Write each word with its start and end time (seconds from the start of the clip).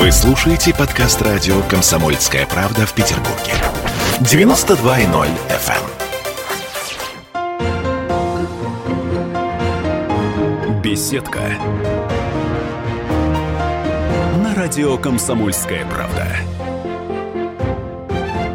Вы 0.00 0.10
слушаете 0.12 0.72
подкаст 0.74 1.20
радио 1.20 1.60
«Комсомольская 1.64 2.46
правда» 2.46 2.86
в 2.86 2.94
Петербурге. 2.94 3.52
92.0 4.20 5.28
FM. 5.50 5.84
эм. 10.64 10.80
Беседка. 10.80 11.40
На 14.42 14.54
радио 14.54 14.96
«Комсомольская 14.96 15.84
правда». 15.84 16.34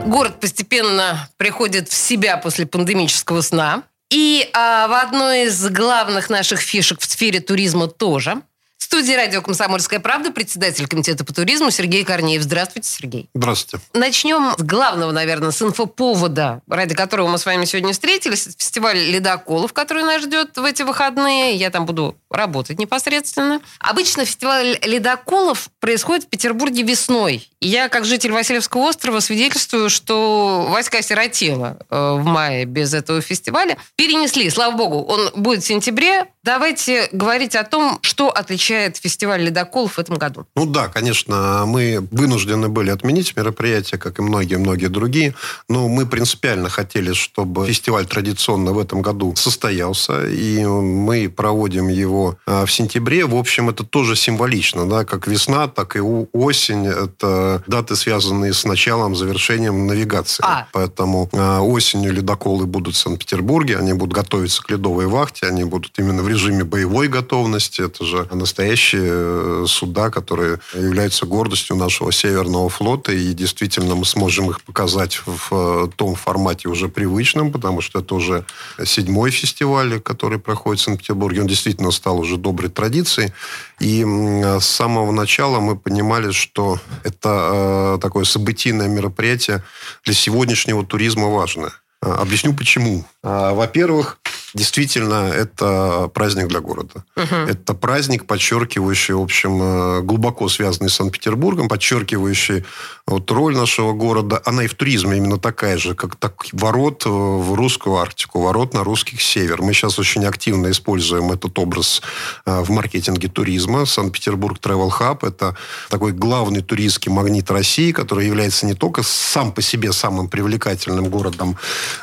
Город 0.08 0.40
постепенно 0.40 1.30
приходит 1.38 1.90
в 1.90 1.94
себя 1.94 2.38
после 2.38 2.66
пандемического 2.66 3.42
сна. 3.42 3.84
И 4.10 4.50
а, 4.54 4.88
в 4.88 4.94
одной 4.94 5.44
из 5.44 5.70
главных 5.70 6.32
наших 6.32 6.60
фишек 6.60 7.02
в 7.02 7.06
сфере 7.06 7.40
туризма 7.40 7.86
тоже– 7.86 8.42
студии 8.86 9.14
радио 9.14 9.42
«Комсомольская 9.42 10.00
правда» 10.00 10.32
председатель 10.32 10.88
комитета 10.88 11.26
по 11.26 11.34
туризму 11.34 11.72
Сергей 11.72 12.04
Корнеев. 12.06 12.42
Здравствуйте, 12.42 12.90
Сергей. 12.90 13.30
Здравствуйте. 13.34 13.84
Начнем 13.94 14.54
с 14.58 14.62
главного, 14.62 15.12
наверное, 15.12 15.52
с 15.52 15.62
инфоповода, 15.62 16.62
ради 16.68 16.96
которого 16.96 17.28
мы 17.28 17.38
с 17.38 17.46
вами 17.46 17.66
сегодня 17.66 17.94
встретились. 17.94 18.48
Фестиваль 18.58 18.98
«Ледоколов», 18.98 19.74
который 19.74 20.04
нас 20.04 20.22
ждет 20.22 20.58
в 20.58 20.64
эти 20.64 20.84
выходные. 20.84 21.56
Я 21.56 21.72
там 21.72 21.86
буду 21.86 22.16
работать 22.36 22.80
непосредственно. 22.80 23.62
Обычно 23.80 24.26
фестиваль 24.26 24.78
«Ледоколов» 24.84 25.70
происходит 25.80 26.26
в 26.26 26.28
Петербурге 26.28 26.84
весной. 26.84 27.50
И 27.60 27.68
я, 27.68 27.90
как 27.90 28.06
житель 28.06 28.32
Васильевского 28.32 28.82
острова, 28.82 29.20
свидетельствую, 29.20 29.90
что 29.90 30.68
Васька 30.70 31.00
осиротела 31.00 31.78
э, 31.90 32.14
в 32.20 32.24
мае 32.24 32.66
без 32.66 32.94
этого 32.94 33.22
фестиваля. 33.22 33.78
Перенесли, 33.96 34.50
слава 34.50 34.76
богу, 34.76 35.02
он 35.02 35.32
будет 35.36 35.64
в 35.64 35.68
сентябре. 35.68 36.26
Давайте 36.44 37.10
говорить 37.12 37.56
о 37.56 37.64
том, 37.64 38.00
что 38.02 38.30
отличает 38.30 38.98
фестиваль 38.98 39.42
ледоколов 39.42 39.94
в 39.94 40.00
этом 40.00 40.18
году. 40.18 40.46
Ну 40.56 40.66
да, 40.66 40.88
конечно, 40.90 41.64
мы 41.66 42.08
вынуждены 42.12 42.70
были 42.70 42.92
отменить 42.92 43.36
мероприятие, 43.36 44.00
как 44.00 44.20
и 44.20 44.22
многие-многие 44.22 44.88
другие, 44.88 45.34
но 45.68 45.88
мы 45.88 46.06
принципиально 46.06 46.70
хотели, 46.70 47.14
чтобы 47.14 47.66
фестиваль 47.68 48.06
традиционно 48.06 48.74
в 48.74 48.80
этом 48.80 49.02
году 49.02 49.36
состоялся, 49.36 50.26
и 50.28 50.64
мы 50.66 51.30
проводим 51.30 51.88
его 51.88 52.25
а, 52.46 52.66
в 52.66 52.72
сентябре. 52.72 53.26
В 53.26 53.36
общем, 53.36 53.70
это 53.70 53.84
тоже 53.84 54.16
символично, 54.16 54.88
да, 54.88 55.06
как 55.06 55.28
весна, 55.28 55.68
так 55.68 55.96
и 55.96 56.00
осень. 56.00 56.88
Это 56.88 57.64
даты, 57.68 57.96
связанные 57.96 58.54
с 58.54 58.66
началом, 58.66 59.16
завершением 59.16 59.88
навигации. 59.88 60.44
А. 60.46 60.68
Поэтому 60.74 61.30
а, 61.34 61.62
осенью 61.62 62.14
ледоколы 62.14 62.66
будут 62.66 62.96
в 62.96 62.98
Санкт-Петербурге, 62.98 63.78
они 63.78 63.94
будут 63.94 64.14
готовиться 64.14 64.62
к 64.64 64.70
ледовой 64.70 65.08
вахте, 65.08 65.48
они 65.48 65.64
будут 65.64 65.98
именно 66.00 66.24
в 66.24 66.28
режиме 66.28 66.64
боевой 66.64 67.08
готовности. 67.08 67.82
Это 67.82 68.06
же 68.06 68.28
настоящие 68.32 69.02
э, 69.06 69.66
суда, 69.68 70.10
которые 70.10 70.60
являются 70.74 71.26
гордостью 71.26 71.76
нашего 71.76 72.12
Северного 72.12 72.70
флота. 72.70 73.12
И 73.12 73.34
действительно 73.34 73.96
мы 73.96 74.06
сможем 74.06 74.50
их 74.50 74.62
показать 74.62 75.22
в 75.26 75.50
э, 75.52 75.88
том 75.96 76.16
формате 76.16 76.70
уже 76.70 76.90
привычном, 76.90 77.52
потому 77.52 77.82
что 77.82 78.00
это 78.00 78.16
уже 78.16 78.46
седьмой 78.86 79.32
фестиваль, 79.32 80.00
который 80.00 80.40
проходит 80.40 80.82
в 80.82 80.86
Санкт-Петербурге. 80.86 81.42
Он 81.42 81.48
действительно 81.48 81.92
стал 82.06 82.20
уже 82.20 82.38
доброй 82.38 82.70
традицией. 82.70 83.34
И 83.80 84.06
с 84.06 84.66
самого 84.66 85.12
начала 85.12 85.60
мы 85.60 85.76
понимали, 85.76 86.32
что 86.32 86.80
это 87.04 87.96
э, 87.96 88.00
такое 88.00 88.26
событийное 88.26 88.88
мероприятие 88.88 89.64
для 90.04 90.14
сегодняшнего 90.14 90.86
туризма 90.86 91.30
важное. 91.30 91.72
Объясню 92.02 92.54
почему. 92.54 93.06
Во-первых, 93.24 94.20
действительно 94.56 95.32
это 95.34 96.10
праздник 96.14 96.48
для 96.48 96.62
города. 96.62 97.04
Угу. 97.18 97.36
Это 97.36 97.74
праздник, 97.74 98.26
подчеркивающий, 98.26 99.14
в 99.14 99.22
общем, 99.22 99.62
э, 99.62 100.02
глубоко 100.02 100.48
связанный 100.48 100.90
с 100.90 100.96
Санкт-Петербургом, 100.96 101.68
подчеркивающий 101.68 102.64
вот 103.06 103.30
роль 103.32 103.56
нашего 103.56 103.92
города. 103.92 104.42
Она 104.46 104.64
и 104.64 104.68
в 104.68 104.74
туризме 104.74 105.18
именно 105.18 105.38
такая 105.38 105.78
же, 105.78 105.94
как 105.94 106.16
так, 106.16 106.46
ворот 106.54 107.06
э, 107.06 107.10
в 107.10 107.54
русскую 107.54 107.98
Арктику, 107.98 108.42
ворот 108.42 108.74
на 108.74 108.84
русских 108.84 109.22
север. 109.22 109.62
Мы 109.62 109.74
сейчас 109.74 110.00
очень 110.00 110.26
активно 110.26 110.72
используем 110.72 111.32
этот 111.32 111.60
образ 111.60 112.02
э, 112.46 112.62
в 112.62 112.70
маркетинге 112.70 113.28
туризма. 113.28 113.86
Санкт-Петербург 113.86 114.58
Travel 114.62 114.90
Hub– 115.00 115.20
это 115.28 115.58
такой 115.90 116.14
главный 116.14 116.62
туристский 116.62 117.12
магнит 117.12 117.52
России, 117.52 117.92
который 117.92 118.26
является 118.26 118.66
не 118.66 118.74
только 118.74 119.04
сам 119.04 119.52
по 119.52 119.62
себе 119.62 119.92
самым 119.92 120.30
привлекательным 120.30 121.10
городом 121.10 121.58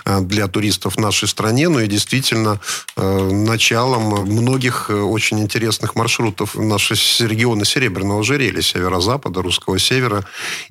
для 0.04 0.48
туристов 0.48 0.96
в 0.96 1.00
нашей 1.00 1.28
стране, 1.28 1.68
но 1.68 1.80
и 1.80 1.86
действительно 1.86 2.41
действительно 2.42 2.58
э, 2.97 3.30
началом 3.32 4.26
многих 4.26 4.86
э, 4.88 4.94
очень 4.94 5.41
интересных 5.41 5.94
маршрутов 5.94 6.56
нашего 6.56 6.97
региона 7.26 7.64
Серебряного 7.64 8.20
ожерелья, 8.20 8.62
северо-запада, 8.62 9.42
русского 9.42 9.78
севера. 9.78 10.25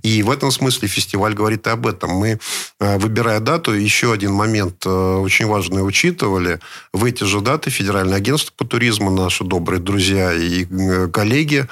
И 0.04 0.24
в 0.24 0.30
этом 0.30 0.52
смысле 0.52 0.88
фестиваль 0.88 1.34
говорит 1.34 1.68
и 1.68 1.70
об 1.70 1.88
этом. 1.88 2.12
Мы, 2.12 2.40
э, 2.80 2.98
выбирая 2.98 3.40
дату, 3.40 3.74
еще 3.74 4.14
один 4.14 4.34
момент 4.34 4.86
очень 4.86 5.48
важный 5.48 5.86
учитывали. 5.86 6.60
В 6.94 7.06
эти 7.06 7.24
же 7.24 7.42
даты 7.42 7.70
Федеральное 7.70 8.18
агентство 8.18 8.54
по 8.58 8.66
туризму, 8.66 9.12
наши 9.12 9.44
добрые 9.44 9.80
друзья 9.80 10.34
и 10.34 10.66
коллеги 11.12 11.68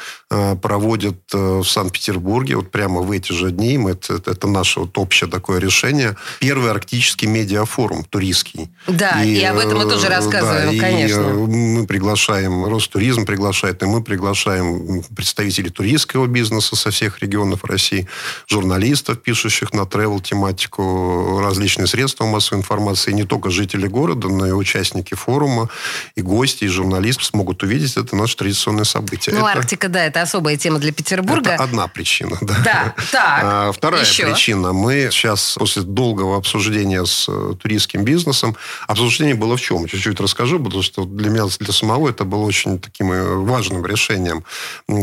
проводят 0.62 1.18
в 1.32 1.64
Санкт-Петербурге, 1.64 2.56
вот 2.56 2.72
прямо 2.72 3.02
в 3.02 3.12
эти 3.12 3.34
же 3.34 3.52
дни, 3.52 3.78
мы, 3.78 3.92
это, 3.92 4.16
это 4.16 4.48
наше 4.48 4.80
вот 4.80 4.98
общее 4.98 5.30
такое 5.30 5.60
решение, 5.60 6.16
первый 6.40 6.72
арктический 6.72 7.28
медиафорум 7.28 8.04
туристский. 8.04 8.70
Да, 8.88 9.24
и, 9.24 9.36
и 9.36 9.44
об 9.44 9.58
этом 9.58 9.80
мы 9.80 9.89
тоже 9.90 10.08
рассказываем, 10.08 10.78
да, 10.78 10.82
конечно. 10.82 11.22
И 11.22 11.34
мы 11.34 11.88
приглашаем, 11.88 12.66
Ростуризм 12.66 13.26
приглашает, 13.26 13.82
и 13.84 13.86
мы 13.86 14.04
приглашаем 14.04 15.04
представителей 15.16 15.70
туристского 15.70 16.28
бизнеса 16.28 16.76
со 16.76 16.92
всех 16.92 17.20
регионов 17.20 17.64
России, 17.64 18.08
журналистов, 18.48 19.22
пишущих 19.22 19.74
на 19.74 19.82
travel 19.82 20.22
тематику, 20.22 21.40
различные 21.42 21.88
средства 21.88 22.26
массовой 22.26 22.60
информации, 22.60 23.12
не 23.12 23.24
только 23.24 23.50
жители 23.50 23.88
города, 23.88 24.28
но 24.28 24.48
и 24.48 24.52
участники 24.52 25.14
форума, 25.16 25.70
и 26.16 26.22
гости, 26.22 26.66
и 26.66 26.68
журналисты 26.68 27.24
смогут 27.24 27.64
увидеть 27.64 27.98
это 27.98 28.16
наше 28.16 28.38
традиционное 28.38 28.84
событие. 28.84 29.36
Ну, 29.36 29.46
это, 29.48 29.60
Арктика, 29.60 29.90
да, 29.90 30.06
это 30.06 30.22
особая 30.22 30.58
тема 30.58 30.80
для 30.80 30.92
Петербурга. 30.92 31.52
Это 31.52 31.64
одна 31.64 31.88
причина, 31.88 32.38
да. 32.42 32.58
Да, 32.64 32.96
так. 33.12 33.42
А, 33.44 33.72
вторая 33.72 34.04
еще. 34.04 34.26
причина. 34.26 34.74
Мы 34.74 35.10
сейчас, 35.12 35.56
после 35.58 35.84
долгого 35.84 36.38
обсуждения 36.38 37.06
с 37.06 37.26
э, 37.28 37.54
туристским 37.62 38.04
бизнесом, 38.04 38.56
обсуждение 38.88 39.36
было 39.36 39.58
в 39.58 39.62
чем? 39.62 39.79
Чем. 39.88 40.00
Чуть-чуть 40.00 40.20
расскажу, 40.20 40.60
потому 40.60 40.82
что 40.82 41.06
для 41.06 41.30
меня, 41.30 41.46
для 41.60 41.74
самого 41.74 42.10
это 42.10 42.24
было 42.24 42.44
очень 42.44 42.80
таким 42.80 43.12
э, 43.12 43.36
важным 43.36 43.86
решением. 43.86 44.44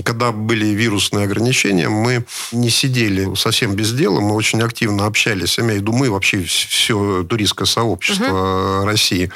Когда 0.04 0.32
были 0.32 0.66
вирусные 0.66 1.24
ограничения, 1.24 1.88
мы 1.88 2.24
не 2.52 2.70
сидели 2.70 3.34
совсем 3.34 3.74
без 3.74 3.92
дела, 3.92 4.20
мы 4.20 4.34
очень 4.34 4.62
активно 4.62 5.06
общались. 5.06 5.58
Я 5.58 5.64
имею 5.64 5.78
в 5.78 5.82
виду 5.82 5.92
мы, 5.92 6.10
вообще 6.10 6.42
все 6.42 7.24
туристское 7.28 7.66
сообщество 7.66 8.80
угу. 8.80 8.86
России, 8.86 9.30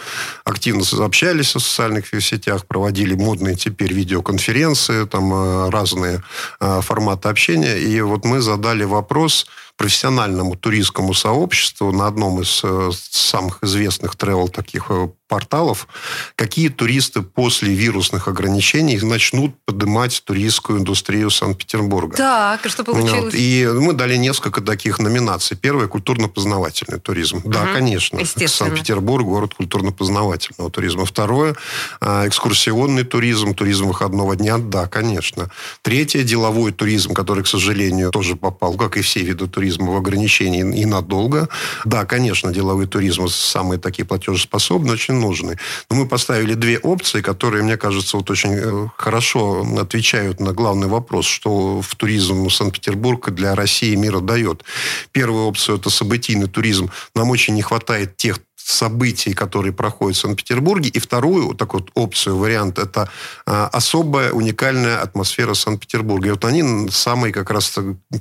активно 0.45 0.85
общались 1.05 1.55
в 1.55 1.61
социальных 1.61 2.07
сетях, 2.21 2.67
проводили 2.67 3.15
модные 3.15 3.57
теперь 3.57 3.93
видеоконференции, 3.93 5.05
там 5.07 5.33
э, 5.33 5.71
разные 5.71 6.23
форматы 6.61 7.29
общения. 7.29 7.79
И 7.79 8.01
вот 8.01 8.25
мы 8.25 8.41
задали 8.41 8.85
вопрос 8.85 9.47
профессиональному 9.81 10.57
туристскому 10.57 11.15
сообществу 11.15 11.91
на 11.91 12.07
одном 12.07 12.43
из 12.43 12.61
э, 12.63 12.91
самых 12.93 13.63
известных 13.63 14.15
travel 14.15 14.51
таких 14.51 14.91
э, 14.91 15.09
порталов, 15.27 15.89
какие 16.35 16.69
туристы 16.69 17.23
после 17.23 17.73
вирусных 17.73 18.29
ограничений 18.29 18.99
начнут 19.01 19.55
поднимать 19.65 20.23
туристскую 20.25 20.81
индустрию 20.81 21.31
Санкт-Петербурга. 21.31 22.17
Так, 22.17 22.67
и 22.67 22.69
что 22.69 22.85
получилось? 22.85 23.33
Вот. 23.33 23.35
И 23.35 23.67
мы 23.73 23.95
дали 23.95 24.17
несколько 24.17 24.61
таких 24.61 24.99
номинаций. 24.99 25.57
Первое– 25.57 25.87
культурно-познавательный 25.89 26.99
туризм. 26.99 27.39
Угу. 27.39 27.51
Да, 27.51 27.73
конечно. 27.73 28.19
Санкт-Петербург– 28.25 29.25
город 29.27 29.55
культурно-познавательного 29.55 30.71
туризма. 30.71 31.07
Второе– 31.07 31.55
экскурсионный 32.01 33.05
туризм, 33.05 33.55
туризм 33.55 33.87
выходного 33.87 34.37
дня. 34.37 34.59
Да, 34.59 34.89
конечно. 34.89 35.49
Третье– 35.83 36.23
деловой 36.25 36.73
туризм, 36.73 37.15
который, 37.15 37.45
к 37.45 37.47
сожалению, 37.47 38.11
тоже 38.11 38.35
попал, 38.35 38.75
как 38.75 38.97
и 38.97 39.01
все 39.01 39.21
виды 39.21 39.47
туризма, 39.47 39.70
в 39.79 39.97
ограничении 39.97 40.61
и 40.81 40.85
надолго. 40.87 41.49
Да, 41.85 42.05
конечно, 42.05 42.53
деловой 42.53 42.87
туризм 42.87 43.29
самые 43.29 43.79
такие 43.79 44.05
платежеспособные, 44.05 44.95
очень 44.95 45.15
нужны. 45.15 45.59
Но 45.91 45.97
мы 45.97 46.07
поставили 46.07 46.55
две 46.55 46.79
опции, 46.79 47.21
которые, 47.21 47.63
мне 47.63 47.77
кажется, 47.77 48.17
вот 48.17 48.31
очень 48.31 48.55
э, 48.55 48.89
хорошо 48.97 49.67
отвечают 49.79 50.41
на 50.41 50.53
главный 50.53 50.89
вопрос, 50.89 51.27
что 51.27 51.81
в 51.81 51.95
туризм 51.97 52.49
Санкт-Петербург 52.51 53.31
для 53.31 53.55
России 53.55 53.93
и 53.93 53.97
мира 53.97 54.21
дает. 54.21 54.65
Первая 55.13 55.45
опция– 55.45 55.77
это 55.77 55.91
событийный 55.91 56.49
туризм. 56.49 56.91
Нам 57.15 57.31
очень 57.31 57.55
не 57.55 57.63
хватает 57.63 58.17
тех 58.17 58.39
событий, 58.65 59.33
которые 59.33 59.73
проходят 59.73 60.17
в 60.17 60.21
Санкт-Петербурге. 60.21 60.89
И 60.89 60.99
вторую 60.99 61.55
такую 61.55 61.83
вот 61.83 61.91
опцию, 61.95 62.37
вариант, 62.37 62.79
это 62.79 63.11
а, 63.47 63.69
особая 63.69 64.33
уникальная 64.33 65.01
атмосфера 65.01 65.55
Санкт-Петербурга. 65.55 66.29
И 66.29 66.31
вот 66.31 66.45
они 66.45 66.89
самые 66.91 67.33
как 67.33 67.51
раз 67.51 67.79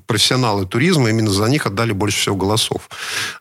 профессионалы 0.08 0.66
туризма, 0.66 1.10
именно 1.10 1.32
за 1.32 1.46
них 1.46 1.66
отдали 1.66 1.92
больше 1.92 2.20
всего 2.20 2.36
голосов. 2.36 2.90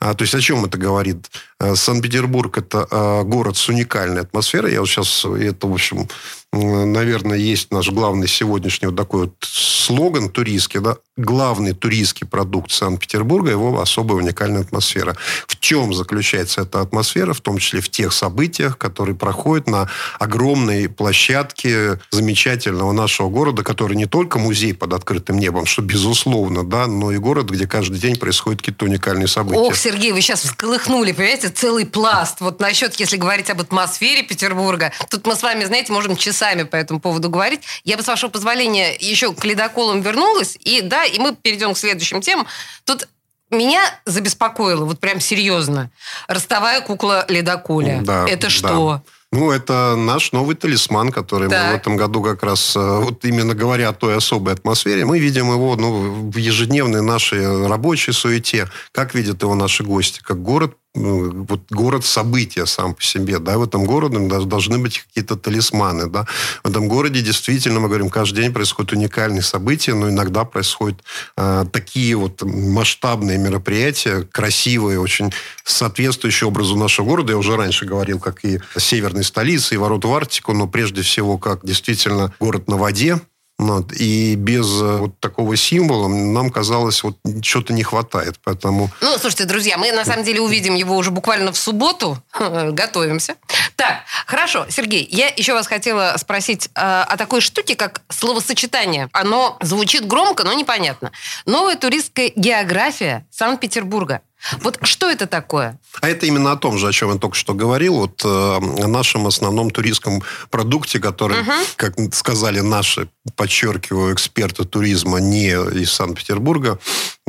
А, 0.00 0.14
то 0.14 0.22
есть 0.22 0.34
о 0.34 0.40
чем 0.40 0.64
это 0.64 0.78
говорит? 0.78 1.30
А, 1.58 1.74
Санкт-Петербург– 1.74 2.56
это 2.58 2.86
а, 2.90 3.22
город 3.24 3.56
с 3.56 3.68
уникальной 3.68 4.22
атмосферой. 4.22 4.72
Я 4.72 4.80
вот 4.80 4.88
сейчас 4.88 5.24
это, 5.24 5.66
в 5.66 5.72
общем, 5.72 6.08
наверное, 6.52 7.36
есть 7.36 7.72
наш 7.72 7.90
главный 7.90 8.28
сегодняшний 8.28 8.88
вот 8.88 8.96
такой 8.96 9.22
вот 9.22 9.34
слоган 9.40 10.28
туристский, 10.28 10.80
да, 10.80 10.96
главный 11.16 11.72
туристский 11.72 12.26
продукт 12.26 12.70
Санкт-Петербурга, 12.70 13.50
его 13.50 13.80
особая 13.80 14.18
уникальная 14.18 14.62
атмосфера. 14.62 15.16
В 15.46 15.58
чем 15.58 15.92
заключается 15.92 16.62
эта 16.62 16.80
атмосфера? 16.80 17.32
В 17.32 17.40
том 17.40 17.58
числе 17.58 17.80
в 17.80 17.88
тех 17.88 18.12
событиях, 18.12 18.78
которые 18.78 19.16
проходят 19.16 19.66
на 19.66 19.88
огромной 20.18 20.88
площадке 20.88 22.00
замечательного 22.10 22.92
нашего 22.92 23.28
города, 23.28 23.62
который 23.62 23.96
не 23.96 24.06
только 24.06 24.38
музей 24.38 24.74
под 24.74 24.92
открытым 24.92 25.38
небом, 25.38 25.66
что 25.66 25.82
безусловно, 25.82 26.64
да, 26.64 26.86
но 26.86 27.12
и 27.12 27.18
город, 27.18 27.50
где 27.50 27.66
каждый 27.66 27.98
день 27.98 28.16
происходят 28.16 28.60
какие-то 28.60 28.84
уникальные 28.84 29.28
события. 29.28 29.58
Ох, 29.58 29.74
Сергей, 29.74 30.12
вы 30.12 30.20
сейчас 30.20 30.42
всколыхнули, 30.42 31.12
понимаете, 31.12 31.48
целый 31.48 31.86
пласт. 31.86 32.40
Вот 32.40 32.60
насчет, 32.60 32.94
если 32.96 33.16
говорить 33.16 33.50
об 33.50 33.60
атмосфере 33.60 34.22
Петербурга, 34.22 34.92
тут 35.10 35.26
мы 35.26 35.34
с 35.34 35.42
вами, 35.42 35.64
знаете, 35.64 35.92
можем 35.92 36.16
часами 36.38 36.62
по 36.62 36.76
этому 36.76 37.00
поводу 37.00 37.28
говорить. 37.28 37.60
Я 37.84 37.96
бы, 37.96 38.02
с 38.02 38.06
вашего 38.06 38.30
позволения, 38.30 38.94
еще 38.98 39.32
к 39.34 39.44
ледоколам 39.44 40.00
вернулась. 40.02 40.56
И 40.60 40.80
да, 40.82 41.04
и 41.04 41.18
мы 41.18 41.34
перейдем 41.34 41.74
к 41.74 41.78
следующим 41.78 42.20
темам. 42.20 42.46
Тут 42.84 43.08
меня 43.50 43.82
забеспокоило, 44.04 44.84
вот 44.84 45.00
прям 45.00 45.20
серьезно, 45.20 45.90
ростовая 46.28 46.80
кукла 46.80 47.24
ледоколя. 47.28 48.00
Да, 48.02 48.26
Это 48.28 48.50
что? 48.50 49.02
Да. 49.04 49.12
Ну, 49.30 49.50
это 49.50 49.94
наш 49.96 50.32
новый 50.32 50.56
талисман, 50.56 51.12
который 51.12 51.50
так. 51.50 51.66
мы 51.66 51.72
в 51.72 51.76
этом 51.76 51.96
году 51.96 52.22
как 52.22 52.42
раз, 52.42 52.74
э, 52.76 52.80
вот 52.80 53.24
именно 53.26 53.54
говоря 53.54 53.90
о 53.90 53.92
той 53.92 54.16
особой 54.16 54.54
атмосфере, 54.54 55.04
мы 55.04 55.18
видим 55.18 55.52
его 55.52 55.76
ну, 55.76 56.30
в 56.30 56.36
ежедневной 56.36 57.02
нашей 57.02 57.66
рабочей 57.66 58.12
суете. 58.12 58.68
Как 58.92 59.14
видят 59.14 59.42
его 59.42 59.54
наши 59.54 59.84
гости? 59.84 60.20
Как 60.22 60.42
город 60.42 60.76
вот 60.94 61.60
город 61.70 62.04
события 62.04 62.66
сам 62.66 62.94
по 62.94 63.02
себе, 63.02 63.38
да, 63.38 63.58
в 63.58 63.62
этом 63.62 63.84
городе 63.84 64.18
должны 64.18 64.78
быть 64.78 65.00
какие-то 65.00 65.36
талисманы, 65.36 66.06
да. 66.06 66.26
В 66.64 66.70
этом 66.70 66.88
городе 66.88 67.20
действительно, 67.20 67.80
мы 67.80 67.88
говорим, 67.88 68.08
каждый 68.08 68.42
день 68.42 68.52
происходят 68.52 68.92
уникальные 68.92 69.42
события, 69.42 69.94
но 69.94 70.08
иногда 70.08 70.44
происходят 70.44 71.02
э, 71.36 71.64
такие 71.72 72.16
вот 72.16 72.42
масштабные 72.42 73.38
мероприятия, 73.38 74.22
красивые, 74.22 74.98
очень 75.00 75.32
соответствующие 75.64 76.48
образу 76.48 76.76
нашего 76.76 77.06
города. 77.06 77.32
Я 77.32 77.38
уже 77.38 77.56
раньше 77.56 77.84
говорил, 77.84 78.18
как 78.18 78.44
и 78.44 78.60
северной 78.76 79.24
столицы, 79.24 79.74
и 79.74 79.78
ворот 79.78 80.04
в 80.04 80.12
Арктику, 80.12 80.52
но 80.52 80.66
прежде 80.66 81.02
всего, 81.02 81.38
как 81.38 81.64
действительно 81.64 82.34
город 82.40 82.68
на 82.68 82.76
воде, 82.76 83.20
вот. 83.58 83.92
И 83.92 84.36
без 84.36 84.66
э, 84.80 84.98
вот 84.98 85.18
такого 85.18 85.56
символа 85.56 86.06
нам 86.06 86.50
казалось, 86.50 87.02
вот 87.02 87.16
что-то 87.42 87.72
не 87.72 87.82
хватает. 87.82 88.36
Поэтому... 88.44 88.88
Ну, 89.00 89.18
слушайте, 89.18 89.46
друзья, 89.46 89.76
мы 89.76 89.90
на 89.90 90.04
самом 90.04 90.24
деле 90.24 90.40
увидим 90.40 90.76
его 90.76 90.96
уже 90.96 91.10
буквально 91.10 91.52
в 91.52 91.58
субботу. 91.58 92.22
Готовимся. 92.38 93.34
Так, 93.74 94.02
хорошо. 94.26 94.66
Сергей, 94.68 95.06
я 95.10 95.26
еще 95.28 95.54
вас 95.54 95.66
хотела 95.66 96.14
спросить 96.18 96.70
э, 96.74 96.80
о 96.80 97.16
такой 97.16 97.40
штуке, 97.40 97.74
как 97.74 98.02
словосочетание. 98.08 99.08
Оно 99.12 99.58
звучит 99.60 100.06
громко, 100.06 100.44
но 100.44 100.52
непонятно. 100.52 101.10
Новая 101.44 101.74
туристская 101.74 102.30
география 102.36 103.26
Санкт-Петербурга. 103.30 104.20
Вот 104.60 104.78
что 104.82 105.10
это 105.10 105.26
такое? 105.26 105.78
А 106.00 106.08
это 106.08 106.26
именно 106.26 106.52
о 106.52 106.56
том 106.56 106.78
же, 106.78 106.88
о 106.88 106.92
чем 106.92 107.12
я 107.12 107.18
только 107.18 107.36
что 107.36 107.54
говорил, 107.54 107.96
вот 107.96 108.22
э, 108.24 108.28
о 108.28 108.86
нашем 108.86 109.26
основном 109.26 109.70
туристском 109.70 110.22
продукте, 110.50 111.00
который, 111.00 111.40
угу. 111.40 111.52
как 111.76 111.94
сказали 112.14 112.60
наши, 112.60 113.08
подчеркиваю, 113.36 114.14
эксперты 114.14 114.64
туризма 114.64 115.18
не 115.18 115.50
из 115.50 115.92
Санкт-Петербурга, 115.92 116.78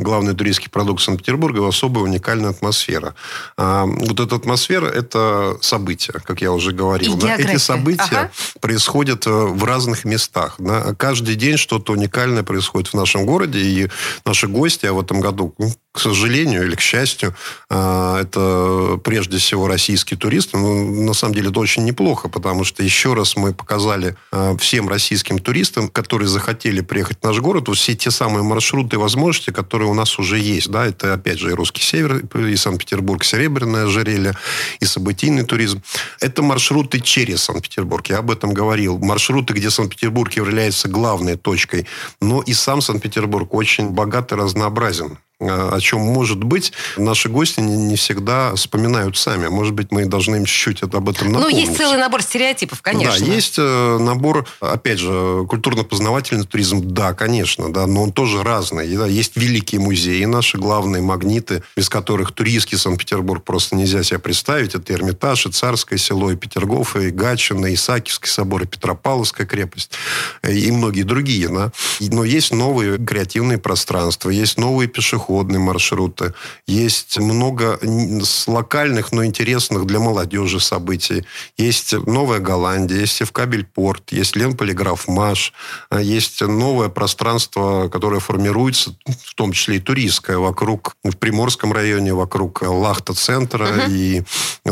главный 0.02 0.34
туристский 0.34 0.70
продукт 0.70 1.02
Санкт-Петербурга, 1.02 1.66
особая 1.66 2.04
уникальная 2.04 2.50
атмосфера. 2.50 3.14
А, 3.56 3.84
вот 3.86 4.20
эта 4.20 4.36
атмосфера– 4.36 4.86
это 4.86 5.56
события, 5.60 6.14
как 6.24 6.40
я 6.40 6.52
уже 6.52 6.72
говорил. 6.72 7.16
Да? 7.16 7.36
Эти 7.36 7.56
события 7.56 8.02
ага. 8.10 8.30
происходят 8.60 9.26
э, 9.26 9.30
в 9.30 9.64
разных 9.64 10.04
местах. 10.04 10.56
Да? 10.58 10.94
Каждый 10.94 11.34
день 11.36 11.56
что-то 11.56 11.92
уникальное 11.92 12.42
происходит 12.42 12.88
в 12.88 12.94
нашем 12.94 13.26
городе, 13.26 13.60
и 13.60 13.88
наши 14.24 14.46
гости, 14.46 14.86
а 14.86 14.92
в 14.92 15.00
этом 15.00 15.20
году, 15.20 15.54
ну, 15.58 15.72
к 15.92 15.98
сожалению 15.98 16.64
или 16.66 16.76
к 16.76 16.80
счастью, 16.80 17.34
а, 17.68 18.20
это 18.20 18.98
прежде 19.02 19.38
всего 19.38 19.66
российские 19.66 20.18
туристы. 20.18 20.56
Но 20.56 20.68
ну, 20.68 21.04
на 21.04 21.14
самом 21.14 21.34
деле 21.34 21.50
это 21.50 21.58
очень 21.58 21.84
неплохо, 21.84 22.28
потому 22.28 22.64
что 22.64 22.82
еще 22.82 23.14
раз 23.14 23.36
мы 23.36 23.52
показали 23.52 24.16
а, 24.30 24.56
всем 24.56 24.88
российским 24.88 25.38
туристам, 25.38 25.88
которые 25.88 26.28
захотели 26.28 26.80
приехать 26.80 27.18
в 27.20 27.24
наш 27.24 27.38
город, 27.38 27.68
все 27.74 27.94
те 27.96 28.10
самые 28.10 28.44
маршруты 28.44 28.96
и 28.96 28.98
возможности, 28.98 29.50
которые 29.50 29.89
у 29.90 29.94
нас 29.94 30.18
уже 30.18 30.38
есть. 30.38 30.70
Да? 30.70 30.86
Это, 30.86 31.14
опять 31.14 31.38
же, 31.38 31.50
и 31.50 31.54
Русский 31.54 31.82
Север, 31.82 32.18
и 32.18 32.56
Санкт-Петербург, 32.56 33.24
Серебряное 33.24 33.84
ожерелье, 33.84 34.34
и 34.80 34.84
событийный 34.84 35.44
туризм. 35.44 35.82
Это 36.20 36.42
маршруты 36.42 37.00
через 37.00 37.42
Санкт-Петербург. 37.42 38.06
Я 38.08 38.18
об 38.18 38.30
этом 38.30 38.52
говорил. 38.54 38.98
Маршруты, 38.98 39.52
где 39.52 39.70
Санкт-Петербург 39.70 40.32
является 40.32 40.88
главной 40.88 41.36
точкой. 41.36 41.86
Но 42.20 42.42
и 42.42 42.52
сам 42.52 42.80
Санкт-Петербург 42.80 43.52
очень 43.54 43.90
богат 43.90 44.32
и 44.32 44.34
разнообразен. 44.34 45.18
Э, 45.40 45.70
о 45.72 45.80
чем 45.80 46.00
может 46.00 46.44
быть, 46.44 46.72
наши 46.98 47.30
гости 47.30 47.60
не, 47.60 47.74
не 47.74 47.96
всегда 47.96 48.54
вспоминают 48.54 49.16
сами. 49.16 49.48
Может 49.48 49.72
быть, 49.72 49.90
мы 49.90 50.04
должны 50.04 50.36
им 50.36 50.44
чуть-чуть 50.44 50.82
об 50.82 51.08
этом 51.08 51.32
напомнить. 51.32 51.54
Ну, 51.54 51.60
есть 51.60 51.76
целый 51.78 51.98
набор 51.98 52.20
стереотипов, 52.20 52.82
конечно. 52.82 53.26
Да, 53.26 53.32
есть 53.32 53.54
э, 53.56 53.98
набор, 53.98 54.46
опять 54.60 54.98
же, 54.98 55.46
культурно-познавательный 55.48 56.44
туризм, 56.44 56.82
да, 56.82 57.14
конечно, 57.14 57.72
да, 57.72 57.86
но 57.86 58.02
он 58.02 58.12
тоже 58.12 58.42
разный. 58.42 58.94
Да, 58.94 59.06
есть 59.06 59.36
великие 59.36 59.80
музеи, 59.80 60.24
наши 60.26 60.58
главные 60.58 61.00
магниты, 61.00 61.62
без 61.74 61.88
которых 61.88 62.32
туристский 62.32 62.76
Санкт-Петербург 62.76 63.42
просто 63.42 63.76
нельзя 63.76 64.02
себе 64.02 64.18
представить. 64.18 64.74
Это 64.74 64.92
Эрмитаж, 64.92 65.46
и 65.46 65.50
Царское 65.50 65.96
село, 65.96 66.30
и 66.30 66.36
Петергоф, 66.36 66.96
и 66.96 67.08
Гатчина, 67.08 67.66
и 67.66 67.74
Исаакиевский 67.74 68.28
собор, 68.28 68.64
и 68.64 68.66
Петропавловская 68.66 69.46
крепость, 69.46 69.92
и 70.46 70.70
многие 70.70 71.04
другие. 71.04 71.48
Да. 71.48 71.72
Но 72.00 72.24
есть 72.24 72.52
новые 72.52 72.98
креативные 72.98 73.56
пространства, 73.56 74.28
есть 74.28 74.58
новые 74.58 74.86
пешеходы, 74.86 75.29
пешеходные 75.30 75.60
маршруты. 75.60 76.34
Есть 76.66 77.18
много 77.18 77.78
локальных, 78.46 79.12
но 79.12 79.24
интересных 79.24 79.86
для 79.86 79.98
молодежи 79.98 80.60
событий. 80.60 81.24
Есть 81.56 81.92
Новая 81.92 82.40
Голландия, 82.40 83.00
есть 83.00 83.20
Евкабель-Порт, 83.20 84.12
есть 84.12 84.36
Ленполиграф 84.36 85.08
Маш, 85.08 85.52
есть 86.00 86.42
новое 86.42 86.88
пространство, 86.88 87.88
которое 87.88 88.20
формируется, 88.20 88.94
в 89.06 89.34
том 89.34 89.52
числе 89.52 89.76
и 89.76 89.80
туристское, 89.80 90.38
вокруг, 90.38 90.96
в 91.04 91.16
Приморском 91.16 91.72
районе, 91.72 92.12
вокруг 92.12 92.62
Лахта-центра. 92.62 93.66
Угу. 93.66 93.90
И 93.90 94.22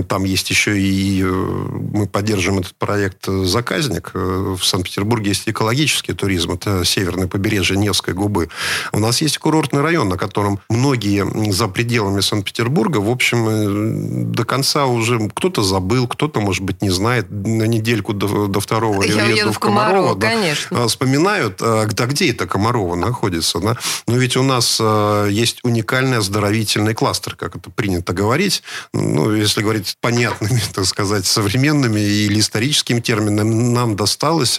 там 0.08 0.24
есть 0.24 0.50
еще 0.50 0.78
и... 0.78 1.22
Э, 1.22 1.28
мы 1.28 2.06
поддерживаем 2.06 2.60
этот 2.60 2.74
проект 2.74 3.26
«Заказник». 3.26 4.10
Э, 4.14 4.56
в 4.58 4.64
Санкт-Петербурге 4.64 5.30
есть 5.30 5.48
экологический 5.48 6.14
туризм. 6.14 6.52
Это 6.52 6.84
северное 6.84 7.28
побережье 7.28 7.76
Невской 7.76 8.14
губы. 8.14 8.48
У 8.92 8.98
нас 8.98 9.22
есть 9.22 9.38
курортный 9.38 9.82
район, 9.82 10.08
на 10.08 10.16
котором 10.16 10.47
котором 10.48 10.60
многие 10.68 11.52
за 11.52 11.68
пределами 11.68 12.20
Санкт-Петербурга, 12.20 12.98
в 12.98 13.10
общем, 13.10 13.48
э, 13.48 14.24
до 14.34 14.44
конца 14.44 14.86
уже 14.86 15.28
кто-то 15.34 15.62
забыл, 15.62 16.06
кто-то, 16.08 16.40
может 16.40 16.62
быть, 16.62 16.82
не 16.82 16.90
знает. 16.90 17.30
На 17.30 17.64
недельку 17.64 18.12
до, 18.12 18.46
до 18.46 18.60
второго 18.60 19.02
я 19.02 19.26
еду 19.26 19.52
в 19.52 19.58
Комарова, 19.58 20.14
Комарова 20.14 20.16
да, 20.16 20.28
конечно. 20.30 20.84
А, 20.84 20.88
вспоминают, 20.88 21.60
а, 21.60 21.86
да 21.86 22.06
где 22.06 22.30
это 22.30 22.46
Комарова 22.46 22.94
находится. 22.94 23.60
Да? 23.60 23.76
Но 24.06 24.16
ведь 24.16 24.36
у 24.36 24.42
нас 24.42 24.78
а, 24.80 25.26
есть 25.26 25.60
уникальный 25.62 26.18
оздоровительный 26.18 26.94
кластер, 26.94 27.36
как 27.36 27.56
это 27.56 27.70
принято 27.70 28.12
говорить. 28.12 28.62
Ну, 28.92 29.34
если 29.34 29.62
говорить 29.62 29.96
понятными, 30.00 30.60
так 30.72 30.86
сказать, 30.86 31.26
современными 31.26 32.00
или 32.00 32.40
историческими 32.40 33.00
терминами, 33.00 33.54
нам 33.54 33.96
досталось 33.96 34.58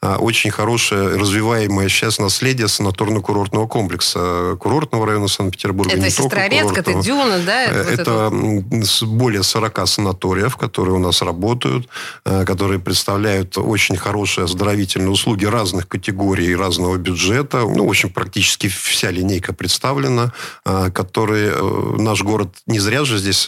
очень 0.00 0.50
хорошее 0.50 1.16
развиваемое 1.16 1.88
сейчас 1.88 2.18
наследие 2.18 2.66
санаторно-курортного 2.66 3.68
комплекса 3.68 4.56
курортного 4.58 5.06
района 5.06 5.21
Санкт-Петербурга. 5.28 5.92
Это 5.92 6.10
Сестрорецк, 6.10 6.76
это 6.76 6.94
Дюна, 7.02 7.38
да? 7.44 7.64
Это, 7.64 8.02
это 8.02 8.28
вот 8.30 9.02
более 9.02 9.42
40 9.42 9.88
санаториев, 9.88 10.56
которые 10.56 10.94
у 10.94 10.98
нас 10.98 11.22
работают, 11.22 11.88
э, 12.24 12.44
которые 12.44 12.78
представляют 12.78 13.58
очень 13.58 13.96
хорошие 13.96 14.44
оздоровительные 14.44 15.10
услуги 15.10 15.44
разных 15.44 15.88
категорий 15.88 16.46
и 16.46 16.54
разного 16.54 16.96
бюджета. 16.96 17.58
Ну, 17.60 17.86
в 17.86 17.90
общем, 17.90 18.10
практически 18.10 18.68
вся 18.68 19.10
линейка 19.10 19.52
представлена, 19.52 20.32
э, 20.64 20.90
которые 20.90 21.52
э, 21.54 21.96
наш 21.98 22.22
город 22.22 22.48
не 22.66 22.78
зря 22.78 23.04
же 23.04 23.18
здесь 23.18 23.46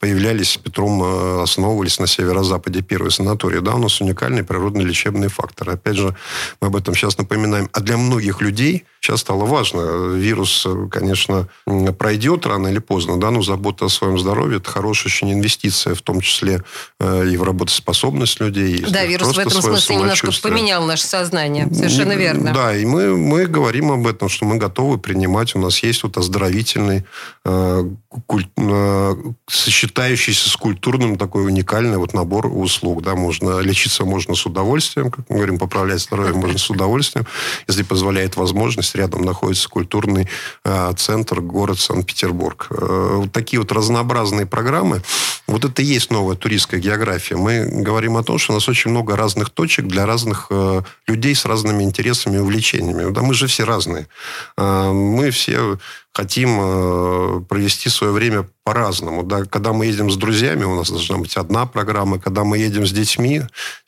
появлялись, 0.00 0.56
Петром 0.56 1.42
основывались 1.42 1.98
на 1.98 2.06
северо-западе 2.06 2.82
первые 2.82 3.10
санатории. 3.10 3.58
Да, 3.60 3.74
у 3.74 3.78
нас 3.78 4.00
уникальный 4.00 4.44
природный 4.44 4.84
лечебный 4.84 5.28
фактор. 5.28 5.70
Опять 5.70 5.96
же, 5.96 6.14
мы 6.60 6.68
об 6.68 6.76
этом 6.76 6.94
сейчас 6.94 7.18
напоминаем. 7.18 7.68
А 7.72 7.80
для 7.80 7.96
многих 7.96 8.40
людей 8.40 8.84
сейчас 9.00 9.20
стало 9.20 9.44
важно. 9.44 10.14
Вирус 10.14 10.55
вирус, 10.64 10.90
конечно, 10.90 11.48
пройдет 11.98 12.46
рано 12.46 12.68
или 12.68 12.78
поздно, 12.78 13.18
да, 13.18 13.30
но 13.30 13.42
забота 13.42 13.86
о 13.86 13.88
своем 13.88 14.18
здоровье– 14.18 14.56
это 14.58 14.70
хорошая 14.70 15.12
очень 15.12 15.32
инвестиция, 15.32 15.94
в 15.94 16.02
том 16.02 16.20
числе 16.20 16.62
э, 17.00 17.28
и 17.28 17.36
в 17.36 17.42
работоспособность 17.42 18.40
людей. 18.40 18.84
Да, 18.88 19.04
вирус 19.04 19.34
в 19.34 19.38
этом 19.38 19.62
смысле 19.62 19.96
немножко 19.96 20.30
поменял 20.42 20.84
наше 20.84 21.04
сознание. 21.04 21.68
Совершенно 21.72 22.12
и, 22.12 22.16
верно. 22.16 22.52
Да, 22.52 22.76
и 22.76 22.84
мы, 22.84 23.16
мы 23.16 23.46
говорим 23.46 23.92
об 23.92 24.06
этом, 24.06 24.28
что 24.28 24.44
мы 24.44 24.56
готовы 24.56 24.98
принимать. 24.98 25.54
У 25.54 25.58
нас 25.58 25.82
есть 25.82 26.02
вот 26.02 26.16
оздоровительный, 26.16 27.04
э, 27.44 27.90
куль, 28.26 28.46
э, 28.56 29.14
сочетающийся 29.48 30.48
с 30.48 30.56
культурным 30.56 31.16
такой 31.16 31.46
уникальный 31.46 31.98
вот 31.98 32.14
набор 32.14 32.46
услуг. 32.46 33.02
Да, 33.02 33.14
можно 33.14 33.60
лечиться 33.60 34.04
можно 34.04 34.34
с 34.34 34.46
удовольствием, 34.46 35.10
как 35.10 35.28
мы 35.28 35.36
говорим, 35.36 35.58
поправлять 35.58 36.00
здоровье 36.00 36.34
можно 36.34 36.58
с 36.58 36.70
удовольствием, 36.70 37.26
если 37.68 37.82
позволяет 37.82 38.36
возможность. 38.36 38.94
Рядом 38.94 39.22
находится 39.22 39.68
культурный 39.68 40.22
э, 40.22 40.26
центр, 40.96 41.40
город 41.40 41.78
Санкт-Петербург. 41.78 42.66
Э, 42.70 43.16
вот 43.16 43.32
такие 43.32 43.60
вот 43.60 43.72
разнообразные 43.72 44.46
программы. 44.46 45.02
Вот 45.46 45.64
это 45.64 45.82
и 45.82 45.84
есть 45.84 46.10
новая 46.10 46.36
туристская 46.36 46.80
география. 46.80 47.36
Мы 47.36 47.64
говорим 47.82 48.16
о 48.16 48.22
том, 48.22 48.38
что 48.38 48.52
у 48.52 48.56
нас 48.56 48.68
очень 48.68 48.90
много 48.90 49.16
разных 49.16 49.50
точек 49.50 49.86
для 49.86 50.06
разных 50.06 50.48
э, 50.50 50.82
людей 51.06 51.34
с 51.34 51.44
разными 51.44 51.84
интересами 51.84 52.36
и 52.36 52.40
увлечениями. 52.40 53.12
Да, 53.12 53.22
мы 53.22 53.34
же 53.34 53.46
все 53.46 53.64
разные. 53.64 54.08
Э, 54.56 54.90
мы 54.90 55.30
все 55.30 55.78
хотим 56.16 56.58
э, 56.58 57.40
провести 57.46 57.90
свое 57.90 58.10
время 58.10 58.48
по-разному. 58.64 59.22
Да? 59.22 59.44
Когда 59.44 59.74
мы 59.74 59.84
едем 59.84 60.10
с 60.10 60.16
друзьями, 60.16 60.64
у 60.64 60.74
нас 60.74 60.88
должна 60.90 61.18
быть 61.18 61.36
одна 61.36 61.66
программа. 61.66 62.18
Когда 62.18 62.42
мы 62.42 62.56
едем 62.56 62.86
с 62.86 62.92
детьми, 62.92 63.42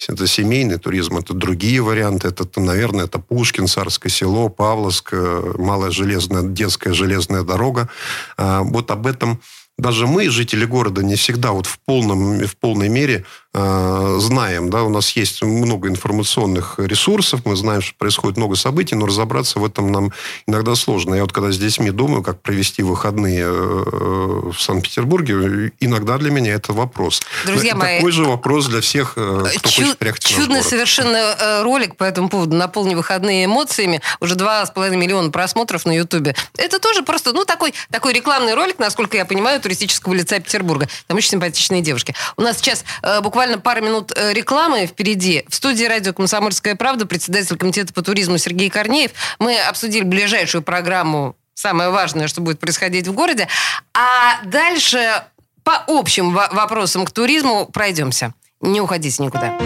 это 0.07 0.27
семейный 0.27 0.77
туризм, 0.77 1.17
это 1.17 1.33
другие 1.33 1.81
варианты. 1.81 2.29
Это, 2.29 2.61
наверное, 2.61 3.07
это 3.07 3.19
Пушкин, 3.19 3.67
Царское 3.67 4.11
село, 4.11 4.51
Павловск, 4.51 5.09
э, 5.13 5.55
Малая 5.59 5.91
железная, 5.91 6.43
детская 6.43 6.93
железная 6.93 7.45
дорога. 7.45 7.89
Э, 8.37 8.61
вот 8.63 8.91
об 8.91 9.07
этом 9.07 9.41
даже 9.79 10.07
мы, 10.07 10.29
жители 10.29 10.67
города, 10.67 11.03
не 11.03 11.15
всегда 11.15 11.53
вот 11.53 11.67
в, 11.67 11.79
полном, 11.87 12.41
в 12.41 12.57
полной 12.57 12.89
мере 12.89 13.25
знаем. 13.55 14.71
Да? 14.71 14.85
У 14.85 14.91
нас 14.91 15.11
есть 15.13 15.43
много 15.43 15.89
информационных 15.89 16.75
ресурсов, 16.79 17.41
мы 17.45 17.57
знаем, 17.57 17.81
что 17.81 17.95
происходит 17.97 18.37
много 18.37 18.57
событий, 18.57 18.95
но 18.95 19.07
разобраться 19.07 19.59
в 19.59 19.65
этом 19.65 19.91
нам 19.91 20.13
иногда 20.47 20.75
сложно. 20.75 21.15
Я 21.15 21.23
вот 21.23 21.33
когда 21.33 21.51
с 21.51 21.59
детьми 21.59 21.91
думаю, 21.91 22.23
как 22.23 22.43
провести 22.43 22.83
выходные 22.83 23.45
э, 23.45 24.51
в 24.53 24.59
Санкт-Петербурге, 24.59 25.73
иногда 25.81 26.19
для 26.19 26.31
меня 26.31 26.53
это 26.55 26.73
вопрос. 26.73 27.23
Друзья 27.47 27.75
мои, 27.75 27.99
такой 27.99 28.13
же 28.13 28.25
вопрос 28.25 28.67
для 28.67 28.81
всех, 28.81 29.15
э, 29.17 29.45
кто 29.59 29.71
чуд, 29.71 29.85
хочет 29.85 29.99
приехать 29.99 30.25
Чудный 30.25 30.63
совершенно 30.63 31.17
э, 31.17 31.63
ролик 31.63 31.97
по 31.97 32.05
этому 32.05 32.29
поводу 32.29 32.57
«Наполни 32.57 32.95
выходные 32.95 33.47
эмоциями». 33.47 34.01
Уже 34.21 34.35
2,5 34.35 34.97
миллиона 34.97 35.31
просмотров 35.31 35.85
на 35.85 35.93
Ютубе. 35.97 36.35
Это 36.57 36.79
тоже 36.79 37.03
просто, 37.03 37.33
ну, 37.33 37.45
такой, 37.45 37.75
такой 37.91 38.13
рекламный 38.13 38.55
ролик, 38.55 38.79
насколько 38.79 39.17
я 39.17 39.25
понимаю, 39.25 39.61
туристического 39.61 40.15
лица 40.15 40.39
Петербурга. 40.39 40.89
Там 41.07 41.17
очень 41.17 41.31
симпатичные 41.31 41.83
девушки. 41.83 42.15
У 42.37 42.43
нас 42.43 42.59
сейчас 42.59 42.85
э, 43.03 43.21
буквально 43.39 43.61
пара 43.61 43.81
минут 43.81 44.11
э, 44.17 44.33
рекламы 44.33 44.87
впереди. 44.87 45.45
В 45.49 45.55
студии 45.55 45.85
радио 45.85 46.13
«Комсомольская 46.13 46.75
правда» 46.75 47.07
председатель 47.07 47.57
комитета 47.57 47.93
по 47.95 48.03
туризму 48.03 48.37
Сергей 48.37 48.69
Корнеев. 48.69 49.13
Мы 49.39 49.57
обсудили 49.61 50.03
ближайшую 50.03 50.63
программу 50.63 51.37
самое 51.55 51.91
важное, 51.91 52.27
что 52.27 52.41
будет 52.41 52.59
происходить 52.59 53.07
в 53.07 53.13
городе. 53.13 53.47
А 53.95 54.43
дальше 54.45 55.23
по 55.63 55.85
общим 55.87 56.33
вопросам 56.33 57.05
к 57.05 57.13
туризму 57.13 57.67
пройдемся. 57.67 58.35
Не 58.61 58.81
уходите 58.81 59.23
никуда. 59.23 59.57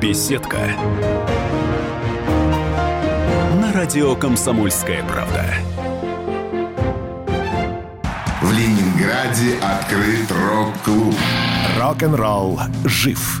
Беседка. 0.00 0.56
На 3.60 3.74
радио 3.74 4.16
«Комсомольская 4.16 5.04
правда». 5.04 5.45
Ленинграде 9.06 9.56
открыт 9.62 10.30
рок-клуб. 10.32 11.14
Рок-н-ролл 11.78 12.60
жив 12.84 13.40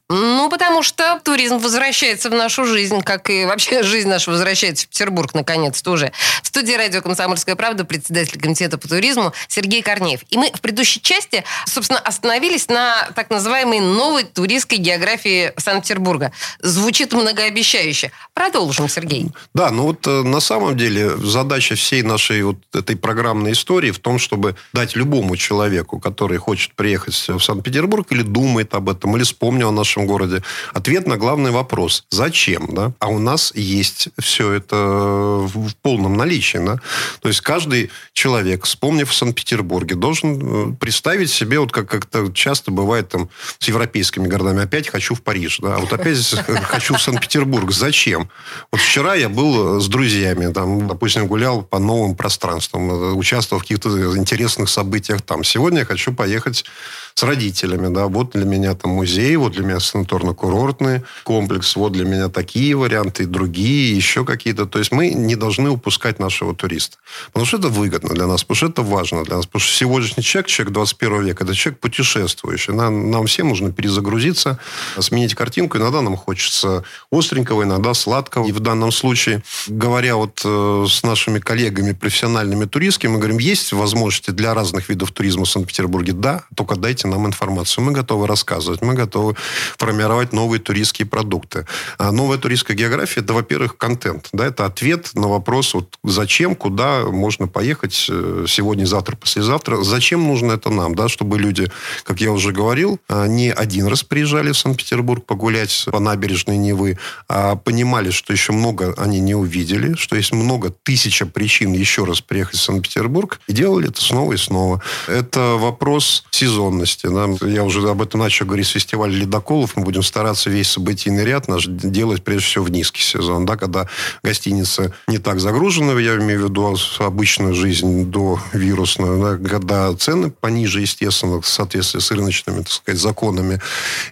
Ну, 0.13 0.49
потому 0.49 0.83
что 0.83 1.19
туризм 1.23 1.57
возвращается 1.57 2.29
в 2.29 2.33
нашу 2.33 2.65
жизнь, 2.65 3.01
как 3.01 3.29
и 3.29 3.45
вообще 3.45 3.83
жизнь 3.83 4.07
наша 4.07 4.31
возвращается 4.31 4.85
в 4.85 4.89
Петербург, 4.89 5.33
наконец, 5.33 5.81
тоже. 5.81 6.11
В 6.41 6.47
студии 6.47 6.73
радио 6.73 7.01
«Комсомольская 7.01 7.55
правда» 7.55 7.83
председатель 7.83 8.39
комитета 8.39 8.77
по 8.77 8.87
туризму 8.87 9.33
Сергей 9.47 9.81
Корнеев. 9.81 10.21
И 10.29 10.37
мы 10.37 10.51
в 10.53 10.61
предыдущей 10.61 11.01
части, 11.01 11.43
собственно, 11.65 11.99
остановились 11.99 12.67
на 12.69 13.09
так 13.15 13.29
называемой 13.29 13.79
новой 13.79 14.23
туристской 14.23 14.77
географии 14.77 15.51
Санкт-Петербурга. 15.57 16.31
Звучит 16.59 17.11
многообещающе. 17.11 18.11
Продолжим, 18.33 18.87
Сергей. 18.87 19.27
Да, 19.53 19.71
ну 19.71 19.83
вот 19.83 20.07
э, 20.07 20.23
на 20.23 20.39
самом 20.39 20.77
деле 20.77 21.17
задача 21.17 21.75
всей 21.75 22.01
нашей 22.01 22.43
вот 22.43 22.57
этой 22.73 22.95
программной 22.95 23.51
истории 23.51 23.91
в 23.91 23.99
том, 23.99 24.19
чтобы 24.19 24.55
дать 24.73 24.95
любому 24.95 25.35
человеку, 25.35 25.99
который 25.99 26.37
хочет 26.37 26.73
приехать 26.75 27.13
в 27.27 27.39
Санкт-Петербург 27.39 28.07
или 28.11 28.21
или 28.21 28.27
думает 28.27 28.73
об 28.73 28.89
этом, 28.89 29.15
или 29.17 29.23
вспомнил 29.23 29.69
о 29.69 29.71
нашем 29.71 30.00
городе. 30.05 30.43
Ответ 30.73 31.07
на 31.07 31.17
главный 31.17 31.51
вопрос. 31.51 32.05
Зачем? 32.09 32.69
Да? 32.73 32.93
А 32.99 33.07
у 33.07 33.19
нас 33.19 33.51
есть 33.55 34.09
все 34.19 34.51
это 34.53 34.75
в 34.75 35.75
полном 35.81 36.17
наличии. 36.17 36.57
Да? 36.57 36.79
То 37.21 37.29
есть 37.29 37.41
каждый 37.41 37.91
человек, 38.13 38.65
вспомнив 38.65 39.09
в 39.09 39.13
Санкт-Петербурге, 39.13 39.95
должен 39.95 40.71
э, 40.71 40.75
представить 40.75 41.29
себе, 41.29 41.59
вот 41.59 41.71
как, 41.71 41.89
как-то 41.89 42.31
часто 42.33 42.71
бывает 42.71 43.09
там 43.09 43.29
с 43.59 43.67
европейскими 43.67 44.27
городами, 44.27 44.63
опять 44.63 44.89
хочу 44.89 45.15
в 45.15 45.21
Париж. 45.21 45.59
Да? 45.61 45.75
А 45.75 45.79
вот 45.79 45.91
опять 45.93 46.17
хочу 46.63 46.95
в 46.95 47.01
Санкт-Петербург. 47.01 47.71
Зачем? 47.71 48.29
Вот 48.71 48.81
вчера 48.81 49.15
я 49.15 49.29
был 49.29 49.79
с 49.79 49.87
друзьями, 49.87 50.51
там, 50.53 50.87
допустим, 50.87 51.27
гулял 51.27 51.63
по 51.63 51.79
новым 51.79 52.15
пространствам, 52.15 52.91
э, 52.91 53.11
участвовал 53.13 53.59
в 53.59 53.63
каких-то 53.63 54.17
интересных 54.17 54.69
событиях 54.69 55.21
там. 55.21 55.43
Сегодня 55.43 55.79
я 55.79 55.85
хочу 55.85 56.13
поехать 56.13 56.65
с 57.13 57.23
родителями, 57.23 57.93
да, 57.93 58.07
вот 58.07 58.31
для 58.31 58.45
меня 58.45 58.75
там 58.75 58.91
музей, 58.91 59.35
вот 59.35 59.53
для 59.53 59.63
меня 59.63 59.77
санаторно-курортный 59.77 61.03
комплекс, 61.23 61.75
вот 61.75 61.93
для 61.93 62.05
меня 62.05 62.29
такие 62.29 62.75
варианты, 62.75 63.25
другие, 63.25 63.95
еще 63.95 64.25
какие-то. 64.25 64.65
То 64.65 64.79
есть 64.79 64.91
мы 64.91 65.09
не 65.09 65.35
должны 65.35 65.69
упускать 65.69 66.19
нашего 66.19 66.55
туриста. 66.55 66.97
Потому 67.27 67.45
что 67.45 67.57
это 67.57 67.69
выгодно 67.69 68.13
для 68.13 68.27
нас, 68.27 68.43
потому 68.43 68.55
что 68.55 68.67
это 68.67 68.81
важно 68.81 69.23
для 69.23 69.37
нас. 69.37 69.45
Потому 69.45 69.61
что 69.61 69.73
сегодняшний 69.73 70.23
человек, 70.23 70.47
человек 70.47 70.73
21 70.73 71.25
века, 71.25 71.43
это 71.43 71.53
человек 71.53 71.79
путешествующий. 71.79 72.73
Нам, 72.73 73.11
нам 73.11 73.25
всем 73.25 73.49
нужно 73.49 73.71
перезагрузиться, 73.71 74.59
сменить 74.99 75.35
картинку. 75.35 75.77
Иногда 75.77 76.01
нам 76.01 76.15
хочется 76.15 76.83
остренького, 77.11 77.63
иногда 77.63 77.93
сладкого. 77.93 78.47
И 78.47 78.51
в 78.51 78.59
данном 78.59 78.91
случае, 78.91 79.43
говоря 79.67 80.15
вот 80.15 80.41
э, 80.43 80.85
с 80.87 81.03
нашими 81.03 81.39
коллегами 81.39 81.93
профессиональными 81.93 82.65
туристскими, 82.65 83.11
мы 83.11 83.17
говорим, 83.17 83.39
есть 83.39 83.73
возможности 83.73 84.31
для 84.31 84.53
разных 84.53 84.89
видов 84.89 85.11
туризма 85.11 85.45
в 85.45 85.49
Санкт-Петербурге? 85.49 86.13
Да, 86.13 86.43
только 86.55 86.75
дайте 86.75 87.00
дайте 87.01 87.07
нам 87.07 87.27
информацию. 87.27 87.83
Мы 87.83 87.91
готовы 87.91 88.27
рассказывать, 88.27 88.81
мы 88.81 88.93
готовы 88.93 89.35
формировать 89.77 90.33
новые 90.33 90.59
туристские 90.59 91.07
продукты. 91.07 91.65
А 91.97 92.11
новая 92.11 92.37
туристская 92.37 92.77
география, 92.77 93.21
это, 93.21 93.33
во-первых, 93.33 93.77
контент. 93.77 94.29
Да, 94.33 94.45
это 94.45 94.65
ответ 94.65 95.11
на 95.13 95.27
вопрос, 95.27 95.73
вот, 95.73 95.97
зачем, 96.03 96.55
куда 96.55 97.03
можно 97.05 97.47
поехать 97.47 98.07
э, 98.09 98.45
сегодня, 98.47 98.85
завтра, 98.85 99.15
послезавтра. 99.15 99.77
Зачем 99.83 100.27
нужно 100.27 100.53
это 100.53 100.69
нам, 100.69 100.95
да, 100.95 101.07
чтобы 101.07 101.39
люди, 101.39 101.71
как 102.03 102.21
я 102.21 102.31
уже 102.31 102.51
говорил, 102.51 102.99
а, 103.07 103.27
не 103.27 103.51
один 103.51 103.87
раз 103.87 104.03
приезжали 104.03 104.51
в 104.51 104.57
Санкт-Петербург 104.57 105.25
погулять 105.25 105.85
по 105.91 105.99
набережной 105.99 106.57
Невы, 106.57 106.97
а 107.27 107.55
понимали, 107.55 108.11
что 108.11 108.33
еще 108.33 108.53
много 108.53 108.93
они 108.97 109.19
не 109.19 109.35
увидели, 109.35 109.95
что 109.95 110.15
есть 110.15 110.33
много 110.33 110.69
тысяча 110.83 111.25
причин 111.25 111.73
еще 111.73 112.03
раз 112.03 112.21
приехать 112.21 112.59
в 112.59 112.63
Санкт-Петербург, 112.63 113.39
и 113.47 113.53
делали 113.53 113.89
это 113.89 114.01
снова 114.01 114.33
и 114.33 114.37
снова. 114.37 114.81
Это 115.07 115.57
вопрос 115.57 116.23
сезонности. 116.31 116.90
Да? 117.03 117.27
Я 117.47 117.63
уже 117.63 117.87
об 117.89 118.01
этом 118.01 118.19
начал 118.19 118.45
говорить 118.45 118.67
с 118.67 118.71
фестиваля 118.71 119.13
ледоколов. 119.13 119.75
Мы 119.75 119.83
будем 119.83 120.03
стараться 120.03 120.49
весь 120.49 120.69
событийный 120.69 121.25
ряд 121.25 121.47
наш 121.47 121.65
делать 121.67 122.23
прежде 122.23 122.45
всего 122.45 122.65
в 122.65 122.71
низкий 122.71 123.01
сезон, 123.01 123.45
да, 123.45 123.57
когда 123.57 123.87
гостиница 124.23 124.93
не 125.07 125.17
так 125.17 125.39
загружена, 125.39 125.99
я 125.99 126.15
имею 126.15 126.45
в 126.45 126.49
виду 126.49 126.75
обычную 126.99 127.53
жизнь 127.53 128.05
до 128.05 128.39
вирусную, 128.53 129.21
да, 129.21 129.49
когда 129.49 129.93
цены 129.95 130.31
пониже, 130.31 130.81
естественно, 130.81 131.41
в 131.41 131.47
соответствии 131.47 131.99
с 131.99 132.11
рыночными, 132.11 132.59
так 132.59 132.71
сказать, 132.71 133.01
законами, 133.01 133.61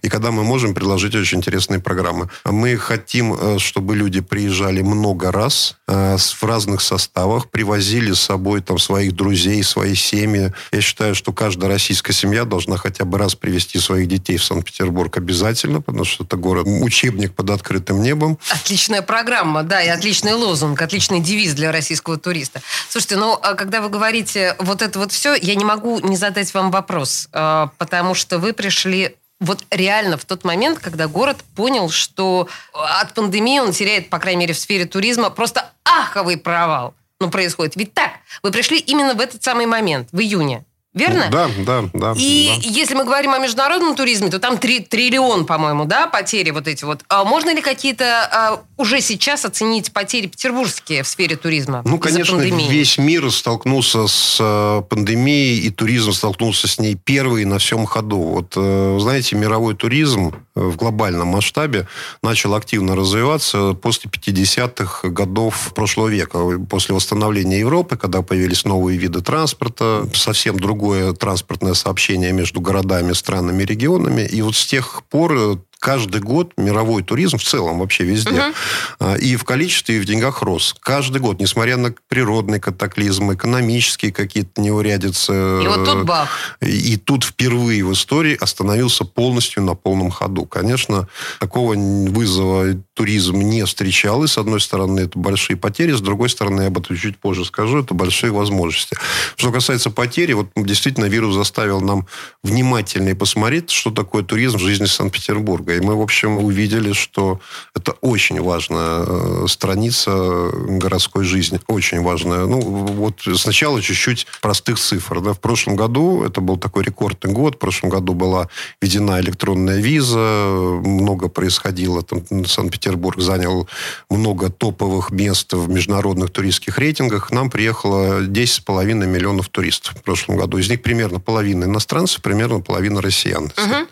и 0.01 0.09
когда 0.09 0.31
мы 0.31 0.43
можем 0.43 0.73
предложить 0.73 1.15
очень 1.15 1.39
интересные 1.39 1.79
программы. 1.79 2.29
Мы 2.45 2.77
хотим, 2.77 3.33
э, 3.33 3.59
чтобы 3.59 3.95
люди 3.95 4.21
приезжали 4.21 4.81
много 4.81 5.31
раз 5.31 5.75
э, 5.87 6.17
в 6.17 6.43
разных 6.43 6.81
составах, 6.81 7.49
привозили 7.49 8.13
с 8.13 8.21
собой 8.21 8.61
там 8.61 8.77
своих 8.77 9.15
друзей, 9.15 9.63
свои 9.63 9.95
семьи. 9.95 10.53
Я 10.71 10.81
считаю, 10.81 11.15
что 11.15 11.33
каждая 11.33 11.69
российская 11.69 12.13
семья 12.13 12.45
должна 12.45 12.68
хотя 12.77 13.05
бы 13.05 13.17
раз 13.17 13.35
привезти 13.35 13.79
своих 13.79 14.07
детей 14.07 14.37
в 14.37 14.43
Санкт-Петербург 14.43 15.15
обязательно, 15.17 15.81
потому 15.81 16.05
что 16.05 16.23
это 16.23 16.37
город, 16.37 16.67
учебник 16.67 17.33
под 17.33 17.49
открытым 17.49 18.01
небом. 18.01 18.37
Отличная 18.49 19.01
программа, 19.01 19.63
да, 19.63 19.81
и 19.81 19.87
отличный 19.87 20.33
лозунг, 20.33 20.81
отличный 20.81 21.19
девиз 21.19 21.53
для 21.53 21.71
российского 21.71 22.17
туриста. 22.17 22.61
Слушайте, 22.89 23.17
ну, 23.17 23.37
а 23.41 23.53
когда 23.53 23.81
вы 23.81 23.89
говорите 23.89 24.55
вот 24.59 24.81
это 24.81 24.99
вот 24.99 25.11
все, 25.11 25.35
я 25.35 25.55
не 25.55 25.65
могу 25.65 25.99
не 25.99 26.17
задать 26.17 26.53
вам 26.53 26.71
вопрос, 26.71 27.29
э, 27.31 27.67
потому 27.77 28.13
что 28.13 28.39
вы 28.39 28.53
пришли 28.53 29.15
вот 29.39 29.63
реально 29.71 30.17
в 30.17 30.25
тот 30.25 30.43
момент, 30.43 30.79
когда 30.79 31.07
город 31.07 31.37
понял, 31.55 31.89
что 31.89 32.49
от 32.73 33.13
пандемии 33.13 33.59
он 33.59 33.71
теряет, 33.71 34.09
по 34.09 34.19
крайней 34.19 34.41
мере, 34.41 34.53
в 34.53 34.59
сфере 34.59 34.85
туризма 34.85 35.29
просто 35.29 35.71
аховый 35.83 36.37
провал. 36.37 36.93
Ну, 37.21 37.29
происходит. 37.29 37.75
Ведь 37.75 37.93
так, 37.93 38.11
вы 38.43 38.51
пришли 38.51 38.79
именно 38.79 39.13
в 39.13 39.19
этот 39.19 39.43
самый 39.43 39.65
момент, 39.65 40.07
в 40.13 40.19
июне. 40.19 40.65
Верно? 40.95 41.27
Да, 41.31 41.49
да, 41.59 41.89
да. 41.93 42.13
И 42.17 42.47
да. 42.47 42.67
если 42.67 42.95
мы 42.95 43.05
говорим 43.05 43.31
о 43.31 43.37
международном 43.37 43.95
туризме, 43.95 44.29
то 44.29 44.39
там 44.39 44.57
три, 44.57 44.79
триллион, 44.79 45.45
по-моему, 45.45 45.85
да, 45.85 46.07
потери 46.07 46.49
вот 46.49 46.67
эти 46.67 46.83
вот. 46.83 47.01
А 47.09 47.23
можно 47.23 47.53
ли 47.53 47.61
какие-то 47.61 48.05
а, 48.31 48.61
уже 48.75 48.99
сейчас 48.99 49.45
оценить 49.45 49.93
потери 49.93 50.25
петербургские 50.25 51.03
в 51.03 51.07
сфере 51.07 51.35
туризма? 51.35 51.83
Ну, 51.85 51.99
конечно, 51.99 52.37
пандемии? 52.37 52.67
весь 52.69 52.97
мир 52.97 53.31
столкнулся 53.31 54.07
с 54.07 54.37
э, 54.39 54.81
пандемией, 54.89 55.59
и 55.59 55.69
туризм 55.69 56.11
столкнулся 56.11 56.67
с 56.67 56.79
ней 56.79 56.95
первый 56.95 57.45
на 57.45 57.59
всем 57.59 57.85
ходу. 57.85 58.17
Вот, 58.17 58.53
э, 58.55 58.97
знаете, 58.99 59.35
мировой 59.35 59.75
туризм 59.75 60.33
в 60.55 60.75
глобальном 60.75 61.27
масштабе 61.27 61.87
начал 62.23 62.55
активно 62.55 62.95
развиваться 62.95 63.73
после 63.73 64.09
50-х 64.09 65.09
годов 65.09 65.71
прошлого 65.75 66.07
века. 66.07 66.39
После 66.69 66.95
восстановления 66.95 67.59
Европы, 67.59 67.95
когда 67.95 68.21
появились 68.23 68.65
новые 68.65 68.97
виды 68.97 69.21
транспорта, 69.21 70.07
совсем 70.13 70.59
другое 70.79 71.11
транспортное 71.11 71.73
сообщение 71.73 72.31
между 72.31 72.61
городами, 72.61 73.11
странами, 73.11 73.63
регионами. 73.63 74.21
И 74.21 74.41
вот 74.41 74.55
с 74.55 74.65
тех 74.65 75.03
пор 75.09 75.59
каждый 75.79 76.21
год 76.21 76.53
мировой 76.57 77.03
туризм 77.03 77.37
в 77.37 77.43
целом 77.43 77.79
вообще 77.79 78.03
везде 78.03 78.53
угу. 78.99 79.13
и 79.15 79.35
в 79.35 79.43
количестве, 79.43 79.97
и 79.97 79.99
в 79.99 80.05
деньгах 80.05 80.41
рос. 80.41 80.75
Каждый 80.79 81.21
год, 81.21 81.39
несмотря 81.39 81.77
на 81.77 81.93
природные 82.07 82.59
катаклизмы, 82.59 83.35
экономические 83.35 84.11
какие-то 84.11 84.61
неурядицы. 84.61 85.63
И 85.63 85.67
вот 85.67 85.85
тут 85.85 86.05
бах. 86.05 86.29
И 86.61 86.97
тут 86.97 87.23
впервые 87.23 87.85
в 87.85 87.93
истории 87.93 88.37
остановился 88.39 89.05
полностью 89.05 89.63
на 89.63 89.75
полном 89.75 90.11
ходу. 90.11 90.45
Конечно, 90.45 91.07
такого 91.39 91.75
вызова 91.75 92.75
туризм 92.93 93.37
не 93.37 93.65
встречал. 93.65 94.23
И, 94.23 94.27
с 94.27 94.37
одной 94.37 94.59
стороны, 94.59 95.01
это 95.01 95.17
большие 95.17 95.55
потери, 95.55 95.93
с 95.93 96.01
другой 96.01 96.29
стороны, 96.29 96.63
я 96.63 96.67
об 96.67 96.77
этом 96.77 96.97
чуть 96.97 97.17
позже 97.17 97.45
скажу, 97.45 97.79
это 97.79 97.93
большие 97.93 98.31
возможности. 98.31 98.97
Что 99.37 99.51
касается 99.51 99.89
потери, 99.89 100.33
вот 100.33 100.49
действительно 100.55 101.05
вирус 101.05 101.35
заставил 101.35 101.79
нам 101.79 102.07
внимательнее 102.43 103.15
посмотреть, 103.15 103.69
что 103.69 103.91
такое 103.91 104.23
туризм 104.23 104.57
в 104.57 104.61
жизни 104.61 104.85
Санкт-Петербурга. 104.85 105.68
И 105.77 105.81
мы, 105.81 105.95
в 105.95 106.01
общем, 106.01 106.37
увидели, 106.37 106.93
что 106.93 107.39
это 107.75 107.93
очень 108.01 108.41
важная 108.41 109.05
э, 109.05 109.45
страница 109.47 110.11
городской 110.53 111.23
жизни. 111.23 111.59
Очень 111.67 112.01
важная. 112.01 112.45
Ну, 112.45 112.59
вот 112.59 113.21
сначала 113.35 113.81
чуть-чуть 113.81 114.27
простых 114.41 114.79
цифр. 114.79 115.21
Да. 115.21 115.33
В 115.33 115.39
прошлом 115.39 115.75
году, 115.75 116.23
это 116.23 116.41
был 116.41 116.57
такой 116.57 116.83
рекордный 116.83 117.31
год, 117.33 117.55
в 117.55 117.59
прошлом 117.59 117.89
году 117.89 118.13
была 118.13 118.47
введена 118.81 119.19
электронная 119.19 119.79
виза, 119.79 120.19
много 120.19 121.29
происходило. 121.29 122.01
Там, 122.01 122.45
Санкт-Петербург 122.45 123.21
занял 123.21 123.67
много 124.09 124.49
топовых 124.49 125.11
мест 125.11 125.53
в 125.53 125.69
международных 125.69 126.31
туристских 126.31 126.77
рейтингах. 126.77 127.27
К 127.27 127.31
нам 127.31 127.49
приехало 127.49 128.21
10,5 128.21 129.05
миллионов 129.05 129.49
туристов 129.49 129.95
в 129.97 130.03
прошлом 130.03 130.37
году. 130.37 130.57
Из 130.57 130.69
них 130.69 130.81
примерно 130.81 131.19
половина 131.19 131.65
иностранцев, 131.65 132.21
примерно 132.21 132.61
половина 132.61 133.01
россиян. 133.01 133.45
Угу. 133.45 133.87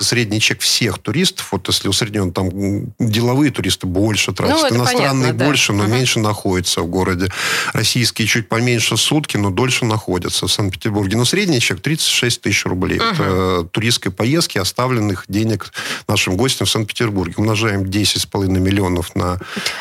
Средний 0.00 0.40
чек 0.40 0.60
всех 0.60 0.98
туристов 0.98 1.17
туристов, 1.18 1.48
вот 1.50 1.66
если 1.66 1.88
усреднен, 1.88 2.32
там 2.32 2.50
деловые 2.98 3.50
туристы 3.50 3.86
больше 3.86 4.32
тратят, 4.32 4.70
ну, 4.70 4.76
иностранные 4.76 5.32
понятно, 5.32 5.46
больше, 5.46 5.72
да. 5.72 5.78
но 5.78 5.84
угу. 5.84 5.92
меньше 5.92 6.20
находятся 6.20 6.82
в 6.82 6.86
городе. 6.86 7.28
Российские 7.72 8.28
чуть 8.28 8.48
поменьше 8.48 8.96
сутки, 8.96 9.36
но 9.36 9.50
дольше 9.50 9.84
находятся 9.84 10.46
в 10.46 10.52
Санкт-Петербурге. 10.52 11.16
Но 11.16 11.24
средний 11.24 11.60
чек 11.60 11.80
36 11.80 12.40
тысяч 12.40 12.64
рублей. 12.66 12.98
Угу. 12.98 13.06
Это 13.06 13.68
туристской 13.72 14.12
поездки, 14.12 14.58
оставленных 14.58 15.24
денег 15.28 15.72
нашим 16.06 16.36
гостям 16.36 16.66
в 16.66 16.70
Санкт-Петербурге. 16.70 17.34
Умножаем 17.36 17.82
10,5 17.82 18.46
миллионов 18.46 19.16
на 19.16 19.38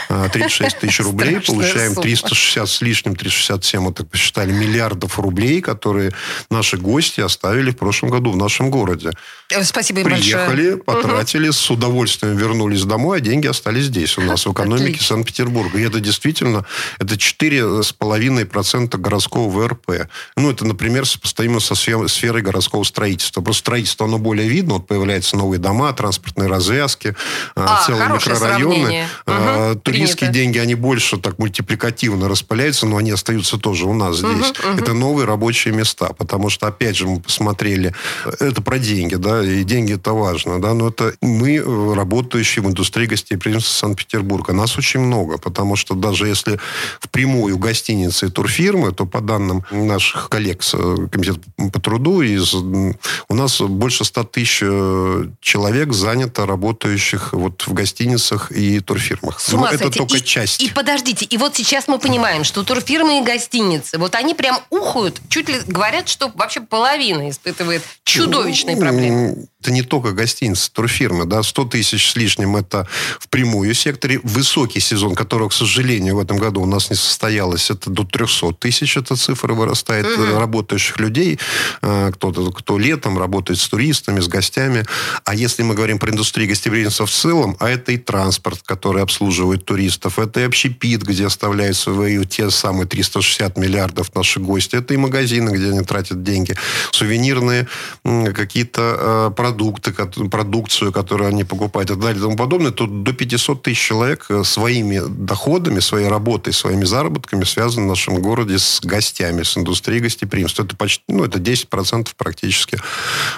36 0.09 0.75
а, 0.75 0.79
тысяч 0.79 0.99
рублей, 1.01 1.39
получаем 1.39 1.93
360 1.93 2.67
с 2.67 2.81
лишним, 2.81 3.15
367, 3.15 3.81
вот 3.81 3.95
так 3.97 4.09
посчитали, 4.09 4.51
миллиардов 4.51 5.19
рублей, 5.19 5.61
которые 5.61 6.13
наши 6.49 6.77
гости 6.77 7.21
оставили 7.21 7.71
в 7.71 7.77
прошлом 7.77 8.09
году 8.09 8.31
в 8.31 8.37
нашем 8.37 8.71
городе. 8.71 9.11
Э, 9.49 9.63
спасибо 9.63 9.99
им 9.99 10.05
Приехали, 10.05 10.73
большое. 10.73 10.77
потратили, 10.77 11.26
угу. 11.35 11.51
с 11.51 11.69
удовольствием 11.69 12.35
вернулись 12.37 12.83
домой, 12.83 13.17
а 13.17 13.21
деньги 13.21 13.47
остались 13.47 13.85
здесь, 13.85 14.17
у 14.17 14.21
нас, 14.21 14.45
в 14.45 14.51
экономике 14.51 15.03
Санкт-Петербурга. 15.03 15.79
И 15.79 15.83
это 15.83 15.99
действительно, 15.99 16.65
это 16.99 17.15
4,5% 17.15 18.97
городского 18.97 19.49
ВРП. 19.49 20.07
Ну, 20.35 20.51
это, 20.51 20.65
например, 20.65 21.05
сопоставимо 21.05 21.59
со 21.59 21.75
сферой 21.75 22.41
городского 22.41 22.83
строительства. 22.83 23.41
Просто 23.41 23.59
строительство, 23.59 24.05
оно 24.05 24.17
более 24.17 24.47
видно, 24.47 24.75
вот 24.75 24.87
появляются 24.87 25.35
новые 25.35 25.59
дома, 25.59 25.91
транспортные 25.93 26.47
развязки, 26.47 27.15
а, 27.55 27.79
а 27.79 27.85
целые 27.85 28.09
микрорайоны. 28.09 29.07
Угу, 29.25 29.79
Туристские 29.79 30.29
принято. 30.29 30.33
деньги, 30.33 30.57
они 30.59 30.75
больше 30.75 31.17
так 31.17 31.39
мультипликативно 31.39 32.29
распыляются, 32.29 32.85
но 32.85 32.97
они 32.97 33.11
остаются 33.11 33.57
тоже 33.57 33.85
у 33.85 33.93
нас 33.93 34.17
здесь. 34.17 34.51
Угу, 34.51 34.69
угу. 34.69 34.81
Это 34.81 34.93
новые 34.93 35.25
рабочие 35.25 35.73
места, 35.73 36.13
потому 36.17 36.49
что, 36.49 36.67
опять 36.67 36.95
же, 36.95 37.07
мы 37.07 37.19
посмотрели, 37.19 37.93
это 38.39 38.61
про 38.61 38.79
деньги, 38.79 39.15
да, 39.15 39.43
и 39.43 39.63
деньги 39.63 39.95
это 39.95 40.13
важно, 40.13 40.61
да, 40.61 40.73
но 40.73 40.89
это 40.89 41.13
мы, 41.21 41.55
э, 41.55 41.93
работающие 41.93 42.63
в 42.63 42.67
индустрии 42.67 43.05
гостеприимства 43.05 43.71
Санкт-Петербурга. 43.71 44.53
Нас 44.53 44.77
очень 44.77 44.99
много, 44.99 45.37
потому 45.37 45.75
что 45.75 45.95
даже 45.95 46.27
если 46.27 46.59
впрямую 46.99 47.57
гостиницы 47.57 48.27
и 48.27 48.29
турфирмы, 48.29 48.91
то 48.91 49.05
по 49.05 49.21
данным 49.21 49.63
наших 49.71 50.29
коллег 50.29 50.63
с 50.63 50.73
э, 50.73 51.07
Комитета 51.11 51.39
по 51.71 51.79
труду, 51.79 52.21
из, 52.21 52.53
у 52.53 52.95
нас 53.29 53.61
больше 53.61 54.05
100 54.05 54.23
тысяч 54.25 54.59
э, 54.61 55.25
человек 55.41 55.93
занято 55.93 56.45
работающих 56.45 57.33
вот 57.33 57.63
в 57.67 57.73
гостиницах 57.73 58.51
и 58.51 58.79
турфирмах. 58.79 59.39
С 59.39 59.53
ума 59.53 59.69
но 59.69 59.75
это 59.75 59.89
только 59.89 60.17
и, 60.17 60.23
часть. 60.23 60.61
И 60.61 60.69
подождите, 60.69 61.25
и 61.25 61.37
вот 61.37 61.55
сейчас 61.55 61.87
мы 61.87 61.99
понимаем, 61.99 62.43
что 62.43 62.63
турфирмы 62.63 63.19
и 63.19 63.23
гостиницы, 63.23 63.97
вот 63.97 64.15
они 64.15 64.33
прям 64.33 64.59
ухают, 64.69 65.21
чуть 65.29 65.49
ли 65.49 65.59
говорят, 65.67 66.07
что 66.07 66.31
вообще 66.35 66.61
половина 66.61 67.29
испытывает 67.29 67.81
чудовищные 68.03 68.77
проблемы. 68.77 69.47
Это 69.59 69.71
не 69.71 69.81
только 69.81 70.11
гостиницы, 70.11 70.71
турфирмы. 70.71 71.25
Да? 71.25 71.41
100 71.41 71.65
тысяч 71.65 72.11
с 72.11 72.15
лишним– 72.15 72.55
это 72.57 72.87
в 73.19 73.27
прямую 73.27 73.73
секторе. 73.73 74.19
Высокий 74.23 74.79
сезон, 74.79 75.15
которого, 75.15 75.49
к 75.49 75.53
сожалению, 75.53 76.15
в 76.15 76.19
этом 76.19 76.37
году 76.37 76.61
у 76.61 76.67
нас 76.67 76.91
не 76.91 76.95
состоялось, 76.95 77.71
это 77.71 77.89
до 77.89 78.03
300 78.03 78.53
тысяч 78.53 78.97
эта 78.97 79.15
цифра 79.15 79.53
вырастает 79.53 80.05
угу. 80.05 80.39
работающих 80.39 80.99
людей. 80.99 81.39
Э, 81.81 82.11
кто-то, 82.13 82.51
кто 82.51 82.77
летом 82.77 83.17
работает 83.17 83.59
с 83.59 83.67
туристами, 83.67 84.19
с 84.19 84.27
гостями. 84.27 84.85
А 85.25 85.33
если 85.33 85.63
мы 85.63 85.73
говорим 85.73 85.97
про 85.97 86.11
индустрию 86.11 86.49
гостеприимства 86.49 87.07
в 87.07 87.11
целом, 87.11 87.57
а 87.59 87.69
это 87.69 87.91
и 87.91 87.97
транспорт, 87.97 88.61
который 88.63 89.01
обслуживает 89.01 89.65
туристов, 89.65 90.19
это 90.19 90.41
и 90.41 90.43
общепит, 90.43 91.01
где 91.01 91.25
оставляют 91.25 91.77
свои 91.77 92.23
те 92.25 92.51
самые 92.51 92.87
360 92.87 93.57
миллиардов 93.57 94.13
наши 94.13 94.39
гости, 94.39 94.75
это 94.75 94.93
и 94.93 94.97
магазины, 94.97 95.49
где 95.49 95.71
они 95.71 95.81
тратят 95.81 96.21
деньги, 96.21 96.55
сувенирные 96.91 97.67
какие-то 98.03 99.27
э, 99.29 99.31
продукты, 99.47 99.91
продукцию, 100.29 100.91
которую 100.91 101.29
они 101.29 101.43
покупают 101.43 101.89
и 101.89 101.93
так 101.93 102.01
далее 102.01 102.19
и 102.19 102.21
тому 102.21 102.35
подобное, 102.35 102.71
то 102.71 102.85
до 102.87 103.13
500 103.13 103.63
тысяч 103.63 103.79
человек 103.79 104.25
э, 104.29 104.43
своими 104.43 105.01
доходами, 105.07 105.79
своей 105.79 106.07
работой, 106.07 106.53
своими 106.53 106.85
заработками 106.85 107.45
связаны 107.45 107.85
в 107.85 107.89
нашем 107.89 108.21
городе 108.21 108.57
с 108.57 108.81
гостями, 108.81 109.43
с 109.43 109.57
индустрией 109.57 110.01
гостеприимства. 110.01 110.63
Это 110.63 110.75
почти, 110.75 111.03
ну, 111.07 111.23
это 111.23 111.39
10% 111.39 112.09
практически 112.17 112.77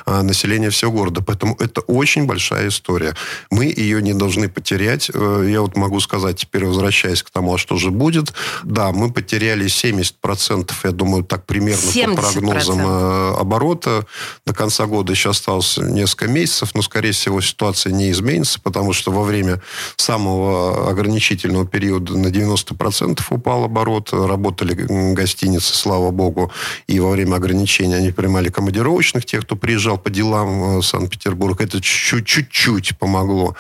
э, 0.06 0.22
населения 0.22 0.70
всего 0.70 0.92
города. 0.92 1.22
Поэтому 1.22 1.56
это 1.60 1.82
очень 1.82 2.26
большая 2.26 2.70
история. 2.70 3.16
Мы 3.52 3.66
ее 3.66 4.02
не 4.02 4.14
должны 4.14 4.50
потерять. 4.50 5.12
Э, 5.14 5.48
я 5.48 5.62
вот 5.62 5.78
могу 5.78 6.00
сказать, 6.00 6.38
теперь 6.38 6.66
возвращаясь 6.66 7.22
к 7.24 7.30
тому, 7.30 7.54
а 7.54 7.58
что 7.58 7.78
же 7.78 7.92
будет. 7.92 8.34
Да, 8.64 8.92
мы 8.92 9.12
потеряли 9.12 9.68
70%, 9.68 10.72
я 10.84 10.92
думаю, 10.92 11.24
так 11.24 11.46
примерно 11.46 11.80
70%. 11.80 12.16
по 12.16 12.22
прогнозам 12.22 12.86
оборота. 13.40 14.06
До 14.46 14.54
конца 14.54 14.86
года 14.86 15.12
еще 15.14 15.30
осталось 15.30 15.78
несколько 16.00 16.28
месяцев, 16.28 16.72
но, 16.74 16.82
скорее 16.82 17.12
всего, 17.12 17.42
ситуация 17.42 17.92
не 17.92 18.12
изменится, 18.12 18.60
потому 18.60 18.94
что 18.94 19.12
во 19.12 19.24
время 19.24 19.62
самого 19.98 20.90
ограничительного 20.90 21.66
периода 21.66 22.18
на 22.18 22.28
90% 22.28 23.22
упал 23.30 23.64
оборот, 23.64 24.14
работали 24.14 24.74
гостиницы, 25.14 25.76
слава 25.76 26.12
богу, 26.12 26.52
и 26.88 27.00
во 27.00 27.12
время 27.12 27.36
ограничений 27.36 27.96
они 27.96 28.12
принимали 28.12 28.50
командировочных, 28.50 29.26
тех, 29.26 29.42
кто 29.42 29.56
приезжал 29.56 29.98
по 29.98 30.10
делам 30.10 30.80
в 30.80 30.84
Санкт-Петербург. 30.84 31.62
Это 31.62 31.82
чуть-чуть 31.82 32.98
помогло. 32.98 33.56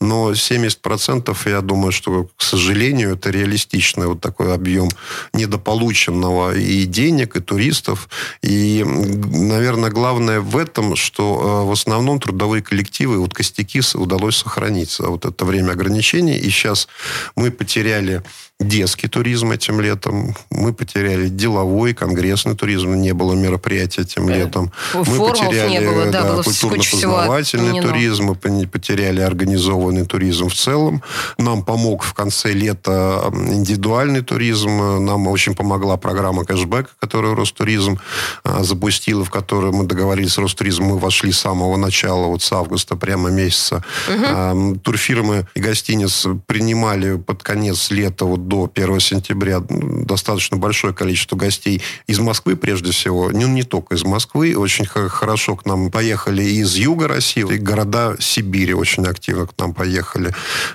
Но 0.00 0.32
70% 0.32 1.36
я 1.46 1.60
думаю, 1.60 1.92
что, 1.92 2.28
к 2.36 2.42
сожалению, 2.42 3.12
это 3.14 3.30
реалистичный 3.30 4.06
вот 4.06 4.20
такой 4.20 4.52
объем 4.54 4.88
недополученного 5.32 6.54
и 6.56 6.84
денег, 6.84 7.36
и 7.36 7.40
туристов. 7.40 8.08
И, 8.42 8.84
наверное, 8.84 9.90
главное 9.90 10.40
в 10.40 10.56
этом, 10.56 10.96
что 10.96 11.62
э, 11.62 11.68
в 11.68 11.72
основном 11.86 12.20
трудовые 12.20 12.62
коллективы, 12.62 13.18
вот 13.18 13.34
костяки 13.34 13.80
удалось 13.94 14.36
сохранить 14.36 14.90
за 14.90 15.08
вот 15.08 15.24
это 15.24 15.44
время 15.44 15.72
ограничений. 15.72 16.36
И 16.36 16.50
сейчас 16.50 16.88
мы 17.36 17.50
потеряли 17.50 18.22
детский 18.68 19.08
туризм 19.08 19.52
этим 19.52 19.80
летом. 19.80 20.34
Мы 20.50 20.72
потеряли 20.72 21.28
деловой, 21.28 21.94
конгрессный 21.94 22.56
туризм. 22.56 22.94
Не 22.94 23.12
было 23.12 23.34
мероприятий 23.34 24.02
этим 24.02 24.26
да. 24.26 24.36
летом. 24.36 24.72
Мы 24.94 25.04
потеряли 25.04 25.70
не 25.70 25.80
было, 25.80 26.06
да, 26.06 26.36
да, 26.36 26.42
культурно-познавательный 26.42 27.80
туризм. 27.80 28.24
Мы 28.24 28.66
потеряли 28.66 29.20
организованный 29.20 30.06
туризм 30.06 30.48
в 30.48 30.54
целом. 30.54 31.02
Нам 31.38 31.62
помог 31.64 32.02
в 32.02 32.14
конце 32.14 32.52
лета 32.52 33.30
индивидуальный 33.32 34.22
туризм. 34.22 35.04
Нам 35.04 35.26
очень 35.28 35.54
помогла 35.54 35.96
программа 35.96 36.44
кэшбэк, 36.44 36.96
которую 37.00 37.34
Ростуризм 37.34 37.98
а, 38.42 38.62
запустила, 38.62 39.24
в 39.24 39.30
которой 39.30 39.72
мы 39.72 39.84
договорились 39.84 40.32
с 40.32 40.38
Ростуризмом. 40.38 40.88
Мы 40.88 40.98
вошли 40.98 41.32
с 41.32 41.38
самого 41.40 41.76
начала, 41.76 42.26
вот 42.26 42.42
с 42.42 42.52
августа 42.52 42.96
прямо 42.96 43.30
месяца. 43.30 43.84
Угу. 44.08 44.80
Турфирмы 44.80 45.46
и 45.54 45.60
гостиницы 45.60 46.34
принимали 46.46 47.16
под 47.16 47.42
конец 47.42 47.90
лета 47.90 48.24
вот 48.24 48.48
до 48.54 48.70
1 48.72 49.00
сентября 49.00 49.60
достаточно 49.68 50.56
большое 50.56 50.94
количество 50.94 51.34
гостей 51.34 51.82
из 52.06 52.20
Москвы, 52.20 52.54
прежде 52.54 52.92
всего. 52.92 53.30
Ну, 53.32 53.48
не 53.48 53.64
только 53.64 53.96
из 53.96 54.04
Москвы. 54.04 54.56
Очень 54.56 54.86
хорошо 54.86 55.56
к 55.56 55.66
нам 55.66 55.90
поехали 55.90 56.44
из 56.44 56.76
юга 56.76 57.08
России. 57.08 57.44
И 57.52 57.58
города 57.58 58.14
Сибири 58.20 58.72
очень 58.74 59.04
активно 59.06 59.46
к 59.46 59.54
нам 59.58 59.74
поехали. 59.74 60.32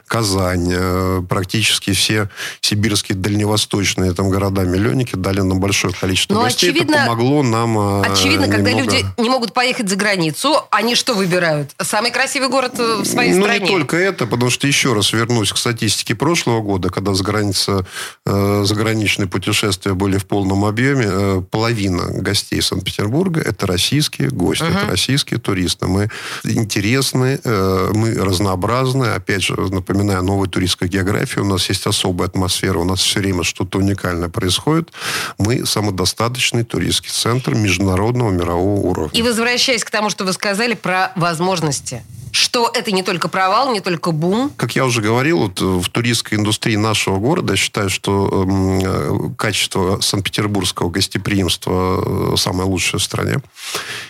Казань. 0.07 0.69
Э, 0.71 1.21
практически 1.27 1.93
все 1.93 2.29
сибирские 2.59 3.17
дальневосточные 3.17 4.13
там 4.13 4.29
города-миллионники 4.29 5.15
дали 5.15 5.39
нам 5.39 5.61
большое 5.61 5.93
количество 5.93 6.33
Но 6.33 6.41
ну, 6.41 6.45
гостей. 6.45 6.71
Очевидно, 6.71 6.95
Это 6.95 7.05
помогло 7.05 7.43
нам 7.43 7.77
э, 7.77 8.01
Очевидно, 8.07 8.45
немного... 8.45 8.55
когда 8.55 8.71
люди 8.71 9.05
не 9.17 9.29
могут 9.29 9.53
поехать 9.53 9.87
за 9.87 9.95
границу, 9.95 10.55
они 10.69 10.95
что 10.95 11.13
выбирают? 11.13 11.71
Самый 11.81 12.11
красивый 12.11 12.49
город 12.49 12.77
в 12.77 13.05
своей 13.05 13.33
ну, 13.33 13.43
стране? 13.43 13.59
Ну, 13.61 13.65
не 13.65 13.71
только 13.71 13.95
это, 13.95 14.27
потому 14.27 14.49
что, 14.49 14.67
еще 14.67 14.93
раз 14.93 15.13
вернусь 15.13 15.53
к 15.53 15.57
статистике 15.57 16.13
прошлого 16.13 16.61
года, 16.61 16.89
когда 16.89 17.13
за 17.13 17.23
границей 17.23 17.58
разумеется, 17.59 17.85
э, 18.25 18.63
заграничные 18.65 19.27
путешествия 19.27 19.93
были 19.93 20.17
в 20.17 20.25
полном 20.25 20.65
объеме. 20.65 21.05
Э, 21.07 21.41
половина 21.49 22.21
гостей 22.21 22.61
Санкт-Петербурга– 22.61 23.41
это 23.45 23.67
российские 23.67 24.29
гости, 24.29 24.63
uh-huh. 24.63 24.83
это 24.83 24.91
российские 24.91 25.39
туристы. 25.39 25.87
Мы 25.87 26.09
интересны, 26.43 27.39
э, 27.43 27.91
мы 27.93 28.13
разнообразны. 28.15 29.05
Опять 29.05 29.43
же, 29.43 29.55
напоминаю, 29.55 30.23
новая 30.23 30.47
туристская 30.47 30.89
география. 30.89 31.41
У 31.41 31.45
нас 31.45 31.69
есть 31.69 31.85
особая 31.85 32.27
атмосфера, 32.27 32.79
у 32.79 32.85
нас 32.85 32.99
все 33.01 33.19
время 33.19 33.43
что-то 33.43 33.79
уникальное 33.79 34.29
происходит. 34.29 34.91
Мы 35.37 35.65
самодостаточный 35.65 36.63
туристский 36.63 37.11
центр 37.11 37.55
международного 37.55 38.31
мирового 38.31 38.79
уровня. 38.79 39.19
И 39.19 39.21
возвращаясь 39.21 39.83
к 39.83 39.89
тому, 39.89 40.09
что 40.09 40.25
вы 40.25 40.33
сказали 40.33 40.73
про 40.73 41.11
возможности 41.15 42.03
что 42.31 42.71
это 42.73 42.91
не 42.91 43.03
только 43.03 43.27
провал, 43.27 43.71
не 43.71 43.81
только 43.81 44.11
бум? 44.11 44.51
Как 44.55 44.75
я 44.75 44.85
уже 44.85 45.01
говорил, 45.01 45.39
вот 45.39 45.61
в 45.61 45.89
туристской 45.89 46.37
индустрии 46.37 46.75
нашего 46.75 47.17
города 47.17 47.53
я 47.53 47.57
считаю, 47.57 47.89
что 47.89 48.47
э, 48.47 49.29
качество 49.37 49.99
санкт-петербургского 50.01 50.89
гостеприимства 50.89 52.33
э, 52.33 52.37
самое 52.37 52.67
лучшее 52.69 52.99
в 52.99 53.03
стране. 53.03 53.37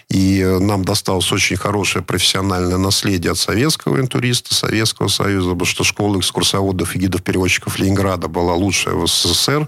И 0.09 0.43
нам 0.59 0.83
досталось 0.83 1.31
очень 1.31 1.55
хорошее 1.55 2.03
профессиональное 2.03 2.77
наследие 2.77 3.31
от 3.31 3.37
советского 3.37 3.99
интуриста, 3.99 4.55
Советского 4.55 5.07
Союза, 5.07 5.51
потому 5.51 5.65
что 5.65 5.83
школа 5.83 6.17
экскурсоводов 6.19 6.95
и 6.95 6.99
гидов-переводчиков 6.99 7.77
Ленинграда 7.77 8.27
была 8.27 8.55
лучшая 8.55 8.95
в 8.95 9.07
СССР. 9.07 9.67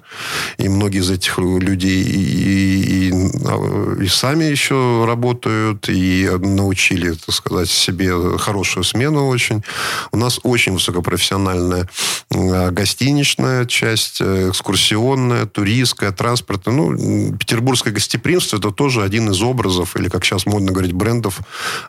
И 0.58 0.68
многие 0.68 1.00
из 1.00 1.10
этих 1.12 1.38
людей 1.38 2.02
и, 2.02 3.10
и, 3.10 3.10
и, 3.10 4.04
и 4.04 4.08
сами 4.08 4.46
еще 4.46 5.06
работают, 5.06 5.90
и 5.90 6.30
научили, 6.40 7.12
так 7.12 7.36
сказать, 7.36 7.70
себе 7.70 8.14
хорошую 8.42 8.84
смену 8.84 9.28
очень. 9.28 9.64
У 10.12 10.18
нас 10.18 10.40
очень 10.44 10.74
высокопрофессиональная 10.74 11.88
гостиничная 12.30 13.66
часть, 13.66 14.22
э, 14.22 14.50
экскурсионная, 14.50 15.46
туристская, 15.46 16.12
транспортная. 16.12 16.76
Ну, 16.76 17.36
петербургское 17.38 17.94
гостеприимство– 17.94 18.58
это 18.58 18.72
тоже 18.72 19.04
один 19.04 19.30
из 19.30 19.42
образов, 19.42 19.96
или, 19.96 20.10
как 20.10 20.24
сейчас 20.24 20.46
модно 20.46 20.72
говорить, 20.72 20.94
брендов 20.94 21.40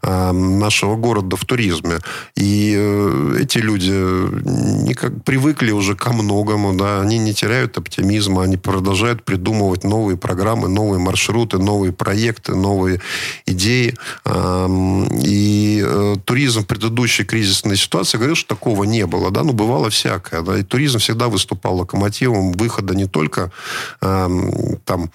э, 0.02 0.32
нашего 0.32 0.96
города 0.96 1.36
в 1.36 1.44
туризме. 1.44 1.98
И 2.36 2.74
э, 2.76 3.38
эти 3.40 3.58
люди 3.58 3.90
никак 3.90 5.24
привыкли 5.24 5.70
уже 5.70 5.94
ко 5.94 6.12
многому, 6.12 6.74
да, 6.74 7.00
они 7.00 7.18
не 7.18 7.34
теряют 7.34 7.78
оптимизма, 7.78 8.42
они 8.42 8.56
продолжают 8.56 9.24
придумывать 9.24 9.84
новые 9.84 10.16
программы, 10.16 10.68
новые 10.68 10.98
маршруты, 10.98 11.58
новые 11.58 11.92
проекты, 11.92 12.54
новые 12.54 13.00
идеи. 13.46 13.94
И 15.24 15.84
э, 15.84 16.16
туризм 16.42 16.62
в 16.62 16.66
предыдущей 16.66 17.22
кризисной 17.22 17.76
ситуации 17.76 18.18
говорил, 18.18 18.34
что 18.34 18.56
такого 18.56 18.82
не 18.82 19.06
было, 19.06 19.30
да, 19.30 19.44
но 19.44 19.52
бывало 19.52 19.90
всякое, 19.90 20.42
да, 20.42 20.58
и 20.58 20.64
туризм 20.64 20.98
всегда 20.98 21.28
выступал 21.28 21.76
локомотивом 21.76 22.50
выхода 22.52 22.96
не 22.96 23.06
только 23.06 23.52
э, 24.00 24.28
там, 24.84 25.12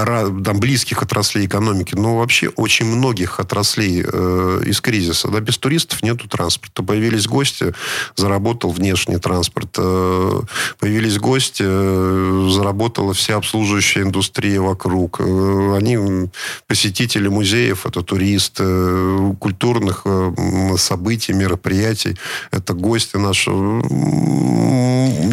там 0.00 0.60
близких 0.60 1.02
отраслей 1.02 1.46
экономики, 1.46 1.96
но 1.96 2.18
вообще 2.18 2.48
очень 2.48 2.86
многих 2.86 3.40
отраслей 3.40 4.04
э, 4.06 4.62
из 4.64 4.80
кризиса. 4.80 5.28
Да, 5.28 5.40
без 5.40 5.58
туристов 5.58 6.04
нету 6.04 6.28
транспорта. 6.28 6.84
Появились 6.84 7.26
гости, 7.26 7.74
заработал 8.16 8.70
внешний 8.70 9.18
транспорт. 9.18 9.74
Э, 9.78 10.42
появились 10.78 11.18
гости, 11.18 11.64
э, 11.66 12.48
заработала 12.52 13.14
вся 13.14 13.34
обслуживающая 13.36 14.02
индустрия 14.02 14.60
вокруг. 14.60 15.20
Э, 15.20 15.76
они 15.76 16.28
посетители 16.68 17.26
музеев, 17.26 17.84
это 17.84 18.02
туристы, 18.02 18.62
э, 18.64 19.34
культурных 19.40 20.02
э, 20.04 20.32
событий, 20.76 21.32
мероприятий. 21.32 22.16
Это 22.50 22.74
гости 22.74 23.16
наши. 23.16 23.50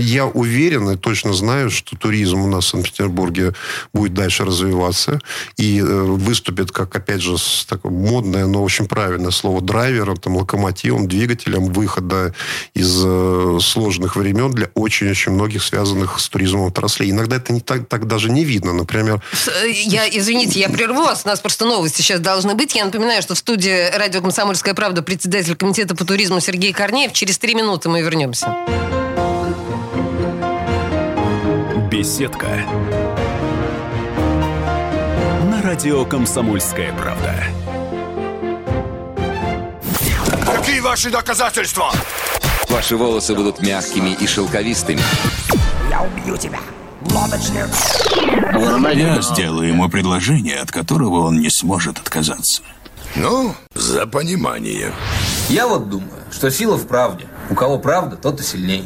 я 0.01 0.25
уверен 0.25 0.89
и 0.89 0.97
точно 0.97 1.34
знаю, 1.34 1.69
что 1.69 1.95
туризм 1.95 2.41
у 2.41 2.47
нас 2.47 2.65
в 2.65 2.69
Санкт-Петербурге 2.69 3.53
будет 3.93 4.13
дальше 4.13 4.45
развиваться 4.45 5.19
и 5.58 5.79
э, 5.79 5.84
выступит, 5.84 6.71
как, 6.71 6.95
опять 6.95 7.21
же, 7.21 7.36
такое 7.67 7.91
модное, 7.91 8.45
но 8.45 8.63
очень 8.63 8.88
правильное 8.88 9.32
слово, 9.32 9.62
драйвером, 9.62 10.17
там, 10.17 10.38
локомотивом, 10.38 11.08
двигателем 11.08 11.65
выхода 11.65 12.34
из 12.73 13.01
э, 13.05 13.60
сложных 13.62 14.15
времен 14.15 14.51
для 14.51 14.69
очень-очень 14.73 15.34
многих 15.34 15.63
связанных 15.63 16.19
с 16.19 16.29
туризмом 16.29 16.67
отраслей. 16.67 17.12
Иногда 17.12 17.38
это 17.38 17.53
не 17.53 17.62
так, 17.62 17.88
так 17.88 18.08
даже 18.08 18.29
не 18.29 18.43
видно. 18.43 18.73
Например... 18.73 19.21
Э, 19.47 19.69
я, 19.69 20.08
извините, 20.10 20.60
я 20.60 20.69
прерву 20.69 21.03
вас. 21.03 21.21
У 21.25 21.27
нас 21.27 21.39
просто 21.39 21.65
новости 21.65 22.01
сейчас 22.01 22.19
должны 22.19 22.55
быть. 22.55 22.75
Я 22.75 22.86
напоминаю, 22.86 23.21
что 23.21 23.36
в 23.36 23.38
студии 23.38 23.95
радио 23.95 24.21
«Комсомольская 24.21 24.73
правда» 24.73 25.01
председатель 25.10 25.56
комитета 25.56 25.95
по 25.95 26.06
туризму 26.06 26.39
Сергей 26.39 26.72
Корнеев. 26.72 27.13
Через 27.13 27.39
три 27.39 27.56
минуты 27.56 27.89
мы 27.89 28.02
вернемся. 28.02 28.56
Беседка. 31.89 32.48
На 35.50 35.63
радио 35.63 36.06
«Комсомольская 36.06 36.93
правда». 36.93 37.34
Какие 40.45 40.80
ваши 40.80 41.10
доказательства? 41.10 41.91
Ваши 42.69 42.95
волосы 42.95 43.34
будут 43.34 43.63
мягкими 43.63 44.12
и 44.12 44.28
шелковистыми. 44.28 45.02
Я 45.89 46.04
убью 46.04 46.38
тебя. 46.38 46.60
Лодочник. 47.10 47.65
Я 48.93 49.19
сделаю 49.24 49.69
ему 49.69 49.89
предложение, 49.89 50.60
от 50.60 50.72
которого 50.72 51.22
он 51.22 51.39
не 51.39 51.50
сможет 51.50 51.98
отказаться. 51.98 52.62
Ну, 53.21 53.53
за 53.75 54.08
понимание. 54.08 54.93
Я 55.49 55.67
вот 55.67 55.89
думаю, 55.89 56.23
что 56.32 56.49
сила 56.49 56.77
в 56.77 56.88
правде. 56.88 57.27
У 57.49 57.53
кого 57.53 57.77
правда, 57.77 58.15
тот 58.15 58.39
и 58.39 58.43
сильнее. 58.43 58.86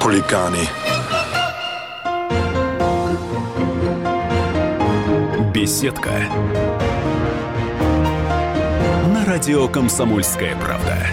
Хулиганы. 0.00 0.68
Беседка. 5.52 6.10
На 9.12 9.24
радио 9.24 9.68
«Комсомольская 9.68 10.56
правда». 10.56 11.06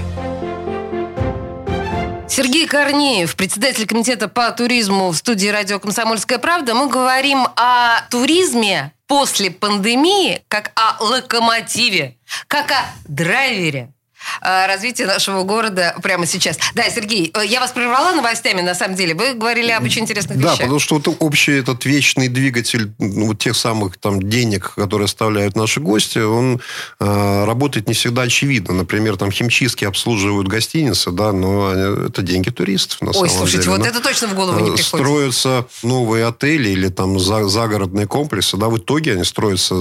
Сергей 2.28 2.68
Корнеев, 2.68 3.36
председатель 3.36 3.86
комитета 3.88 4.28
по 4.28 4.52
туризму 4.52 5.12
в 5.12 5.16
студии 5.16 5.48
радио 5.48 5.80
«Комсомольская 5.80 6.40
правда». 6.40 6.74
Мы 6.74 6.88
говорим 6.88 7.48
о 7.56 8.02
туризме 8.10 8.92
после 9.08 9.52
пандемии 9.52 10.42
как 10.48 10.72
о 10.76 11.04
локомотиве, 11.04 12.18
как 12.48 12.72
о 12.72 12.86
драйвере, 13.08 13.93
развития 14.42 15.06
нашего 15.06 15.44
города 15.44 15.96
прямо 16.02 16.26
сейчас. 16.26 16.58
Да, 16.76 16.84
Сергей, 16.90 17.32
э, 17.34 17.46
я 17.46 17.60
вас 17.60 17.72
прервала 17.72 18.16
новостями, 18.16 18.62
на 18.62 18.76
самом 18.76 18.96
деле. 18.96 19.14
Вы 19.14 19.34
говорили 19.34 19.72
об 19.72 19.84
очень 19.84 20.04
интересных 20.04 20.38
да, 20.38 20.44
вещах. 20.44 20.58
Да, 20.58 20.64
потому 20.64 20.80
что 20.80 20.96
вот 20.96 21.16
общий 21.20 21.52
этот 21.54 21.86
вечный 21.86 22.28
двигатель 22.28 22.92
ну, 23.00 23.28
вот 23.28 23.40
тех 23.40 23.56
самых 23.56 23.98
там 23.98 24.22
денег, 24.22 24.74
которые 24.76 25.06
оставляют 25.06 25.56
наши 25.56 25.80
гости, 25.80 26.20
он 26.20 26.62
э, 27.00 27.46
работает 27.46 27.88
не 27.88 27.94
всегда 27.94 28.24
очевидно. 28.24 28.74
Например, 28.74 29.18
там 29.18 29.32
химчистки 29.32 29.86
обслуживают 29.86 30.48
гостиницы, 30.48 31.12
да, 31.12 31.32
но 31.32 31.72
это 31.72 32.22
деньги 32.22 32.50
туристов 32.50 33.02
на 33.02 33.10
Ой, 33.10 33.14
самом 33.14 33.30
слушайте, 33.30 33.58
деле. 33.66 33.72
вот 33.72 33.80
Но, 33.80 33.86
это 33.86 34.02
точно 34.02 34.28
в 34.28 34.36
голову 34.36 34.60
не 34.60 34.72
э, 34.72 34.74
приходит. 34.74 35.06
Строятся 35.06 35.66
новые 35.84 36.26
отели 36.26 36.70
или 36.70 36.90
там 36.90 37.20
за, 37.20 37.48
загородные 37.48 38.08
комплексы, 38.08 38.58
да, 38.58 38.70
в 38.70 38.78
итоге 38.78 39.14
они 39.14 39.24
строятся 39.24 39.76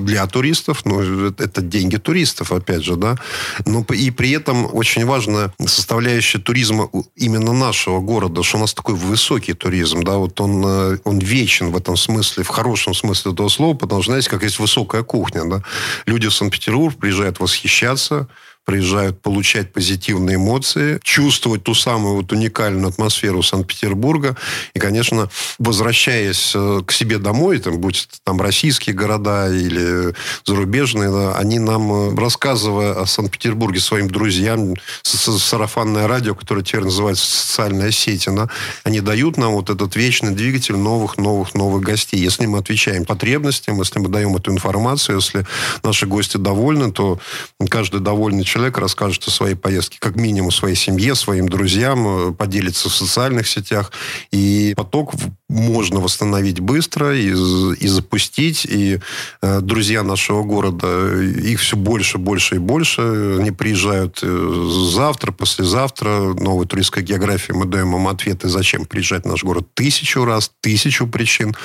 для 0.00 0.26
туристов, 0.26 0.84
ну, 0.84 1.00
это 1.28 1.60
деньги 1.60 1.96
туристов, 1.96 2.52
опять 2.52 2.84
же, 2.84 2.96
да. 2.96 3.16
Но 3.66 3.84
и 3.98 4.10
при 4.10 4.30
этом 4.30 4.68
очень 4.72 5.04
важная 5.04 5.52
составляющая 5.66 6.38
туризма 6.38 6.88
именно 7.16 7.52
нашего 7.52 8.00
города, 8.00 8.42
что 8.42 8.58
у 8.58 8.60
нас 8.60 8.72
такой 8.72 8.94
высокий 8.94 9.54
туризм, 9.54 10.02
да, 10.02 10.16
вот 10.16 10.40
он, 10.40 10.64
э, 10.64 10.98
он 11.04 11.18
вечен 11.18 11.70
в 11.70 11.76
этом 11.76 11.96
смысле, 11.96 12.44
в 12.44 12.48
хорошем 12.48 12.94
смысле 12.94 13.32
этого 13.32 13.48
слова, 13.48 13.76
потому 13.76 14.02
что, 14.02 14.12
знаете, 14.12 14.30
как 14.30 14.42
есть 14.42 14.60
высокая 14.60 15.02
кухня, 15.02 15.44
да. 15.44 15.62
Люди 16.06 16.28
в 16.28 16.34
Санкт-Петербург 16.34 16.96
приезжают 16.96 17.40
восхищаться, 17.40 18.28
приезжают 18.68 19.22
получать 19.22 19.72
позитивные 19.72 20.36
эмоции, 20.36 21.00
чувствовать 21.02 21.62
ту 21.62 21.72
самую 21.72 22.16
вот 22.16 22.32
уникальную 22.32 22.88
атмосферу 22.88 23.42
Санкт-Петербурга. 23.42 24.36
И, 24.74 24.78
конечно, 24.78 25.30
возвращаясь 25.58 26.52
э, 26.54 26.82
к 26.84 26.92
себе 26.92 27.16
домой, 27.16 27.60
там, 27.60 27.78
будь 27.78 28.04
это 28.04 28.18
там 28.24 28.38
российские 28.42 28.94
города 28.94 29.50
или 29.50 30.12
зарубежные, 30.44 31.10
да, 31.10 31.38
они 31.38 31.58
нам, 31.58 31.90
э, 31.90 32.20
рассказывая 32.20 32.92
о 32.92 33.06
Санкт-Петербурге 33.06 33.80
своим 33.80 34.10
друзьям, 34.10 34.74
сарафанное 35.02 36.06
радио, 36.06 36.34
которое 36.34 36.62
теперь 36.62 36.84
называется 36.84 37.24
социальная 37.24 37.90
сеть, 37.90 38.26
да, 38.26 38.50
они 38.84 39.00
дают 39.00 39.38
нам 39.38 39.52
вот 39.52 39.70
этот 39.70 39.96
вечный 39.96 40.32
двигатель 40.32 40.76
новых, 40.76 41.16
новых, 41.16 41.54
новых 41.54 41.82
гостей. 41.82 42.20
Если 42.20 42.44
мы 42.44 42.58
отвечаем 42.58 43.06
потребностям, 43.06 43.78
если 43.78 43.98
мы 43.98 44.08
даем 44.10 44.36
эту 44.36 44.52
информацию, 44.52 45.16
если 45.16 45.46
наши 45.82 46.04
гости 46.04 46.36
довольны, 46.36 46.92
то 46.92 47.18
каждый 47.70 48.00
довольный 48.00 48.44
человек 48.44 48.57
человек 48.58 48.78
расскажет 48.78 49.22
о 49.28 49.30
своей 49.30 49.54
поездке, 49.54 49.98
как 50.00 50.16
минимум 50.16 50.50
своей 50.50 50.74
семье, 50.74 51.14
своим 51.14 51.48
друзьям, 51.48 52.30
э, 52.30 52.32
поделится 52.32 52.88
в 52.88 52.92
социальных 52.92 53.46
сетях. 53.46 53.92
И 54.32 54.74
поток 54.76 55.12
можно 55.48 56.00
восстановить 56.00 56.60
быстро 56.60 57.16
и, 57.16 57.28
и 57.28 57.88
запустить. 57.88 58.66
И 58.66 59.00
э, 59.40 59.60
друзья 59.60 60.02
нашего 60.02 60.42
города, 60.42 61.20
их 61.22 61.60
все 61.60 61.76
больше, 61.76 62.18
больше 62.18 62.56
и 62.56 62.58
больше. 62.58 63.36
Они 63.38 63.50
приезжают 63.50 64.20
э, 64.22 64.70
завтра, 64.92 65.32
послезавтра. 65.32 66.34
Новая 66.34 66.66
туристская 66.66 67.02
география. 67.02 67.54
Мы 67.54 67.64
даем 67.64 67.96
им 67.96 68.08
ответы, 68.08 68.48
зачем 68.48 68.84
приезжать 68.84 69.24
в 69.24 69.28
наш 69.28 69.42
город 69.42 69.66
тысячу 69.74 70.24
раз, 70.24 70.50
тысячу 70.60 71.06
причин. 71.06 71.56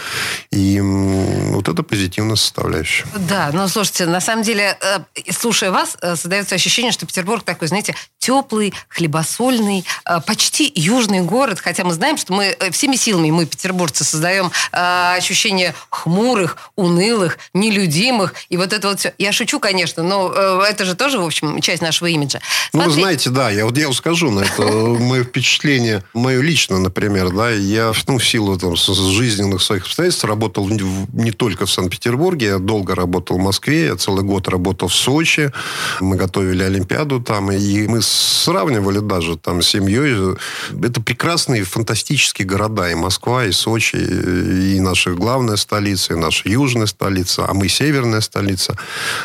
И 0.52 0.78
э, 0.78 1.52
вот 1.52 1.68
это 1.68 1.84
позитивная 1.84 2.38
составляющая. 2.38 3.06
Да, 3.28 3.52
но 3.54 3.68
слушайте, 3.68 4.06
на 4.06 4.22
самом 4.22 4.44
деле, 4.44 4.78
э, 4.82 5.00
слушая 5.32 5.72
вас, 5.72 5.98
э, 6.02 6.16
создается 6.16 6.56
ощущение, 6.56 6.92
что 6.92 7.06
Петербург 7.06 7.44
такой, 7.44 7.68
знаете, 7.68 7.96
теплый, 8.18 8.74
хлебосольный, 8.88 9.84
э, 10.06 10.22
почти 10.26 10.72
южный 10.74 11.22
город, 11.22 11.60
хотя 11.60 11.84
мы 11.84 11.94
знаем, 11.94 12.18
что 12.18 12.34
мы 12.34 12.56
всеми 12.72 12.96
силами, 12.96 13.32
мы, 13.32 13.46
петербуржцы, 13.74 14.04
создаем 14.04 14.52
ощущение 14.72 15.74
хмурых, 15.90 16.58
унылых, 16.76 17.38
нелюдимых, 17.54 18.34
и 18.50 18.58
вот 18.58 18.74
это 18.74 18.90
вот 18.90 19.00
все. 19.00 19.14
Я 19.18 19.32
шучу, 19.32 19.60
конечно, 19.60 20.04
но 20.04 20.32
это 20.64 20.86
же 20.86 20.96
тоже, 20.96 21.20
в 21.20 21.26
общем, 21.26 21.60
часть 21.62 21.82
нашего 21.82 22.08
имиджа. 22.08 22.40
Смотри. 22.72 22.90
Ну, 22.90 22.96
вы 22.96 23.02
знаете, 23.02 23.30
да, 23.30 23.50
я 23.50 23.66
вот 23.66 23.78
я 23.78 23.86
вам 23.86 23.94
скажу 23.94 24.32
на 24.32 24.42
это 24.42 24.62
мое 24.64 25.24
впечатление, 25.24 26.04
мое 26.14 26.42
лично, 26.42 26.80
например, 26.80 27.32
да, 27.32 27.50
я, 27.52 27.92
ну, 28.08 28.18
в 28.18 28.28
силу 28.28 28.58
там 28.58 28.76
жизненных 28.76 29.62
своих 29.62 29.84
обстоятельств 29.84 30.24
работал 30.26 30.70
не 30.70 31.32
только 31.32 31.66
в 31.66 31.72
Санкт-Петербурге, 31.72 32.46
я 32.48 32.60
долго 32.60 32.96
работал 32.96 33.38
в 33.38 33.42
Москве, 33.42 33.86
я 33.86 33.96
целый 33.96 34.24
год 34.24 34.48
работал 34.48 34.88
в 34.88 34.94
Сочи, 34.94 35.52
мы 36.00 36.16
готовили 36.16 36.64
Олимпиаду 36.64 37.20
там, 37.22 37.52
и 37.52 37.88
мы 37.88 38.02
сравнивали 38.02 39.00
даже 39.00 39.38
там 39.38 39.62
с 39.62 39.68
семьей. 39.68 40.38
Это 40.84 41.02
прекрасные, 41.02 41.64
фантастические 41.64 42.48
города, 42.48 42.90
и 42.90 42.96
Москва, 42.96 43.46
и 43.46 43.52
Сочи, 43.64 43.96
и 43.96 44.80
наша 44.82 45.12
главная 45.12 45.56
столица, 45.56 46.14
и 46.14 46.18
наша 46.18 46.50
южная 46.50 46.88
столица, 46.88 47.46
а 47.48 47.54
мы 47.54 47.70
северная 47.70 48.22
столица. 48.22 48.78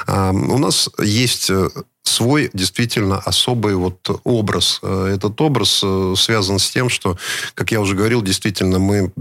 У 0.07 0.59
нас 0.59 0.89
есть 1.03 1.51
свой 2.05 2.51
действительно 2.55 3.19
особый 3.19 3.75
вот 3.75 3.99
образ. 4.25 4.81
Этот 4.83 5.41
образ 5.41 5.85
связан 6.17 6.59
с 6.59 6.71
тем, 6.71 6.89
что, 6.89 7.19
как 7.55 7.73
я 7.73 7.81
уже 7.81 7.97
говорил, 7.97 8.23
действительно 8.23 8.79
мы, 8.79 9.13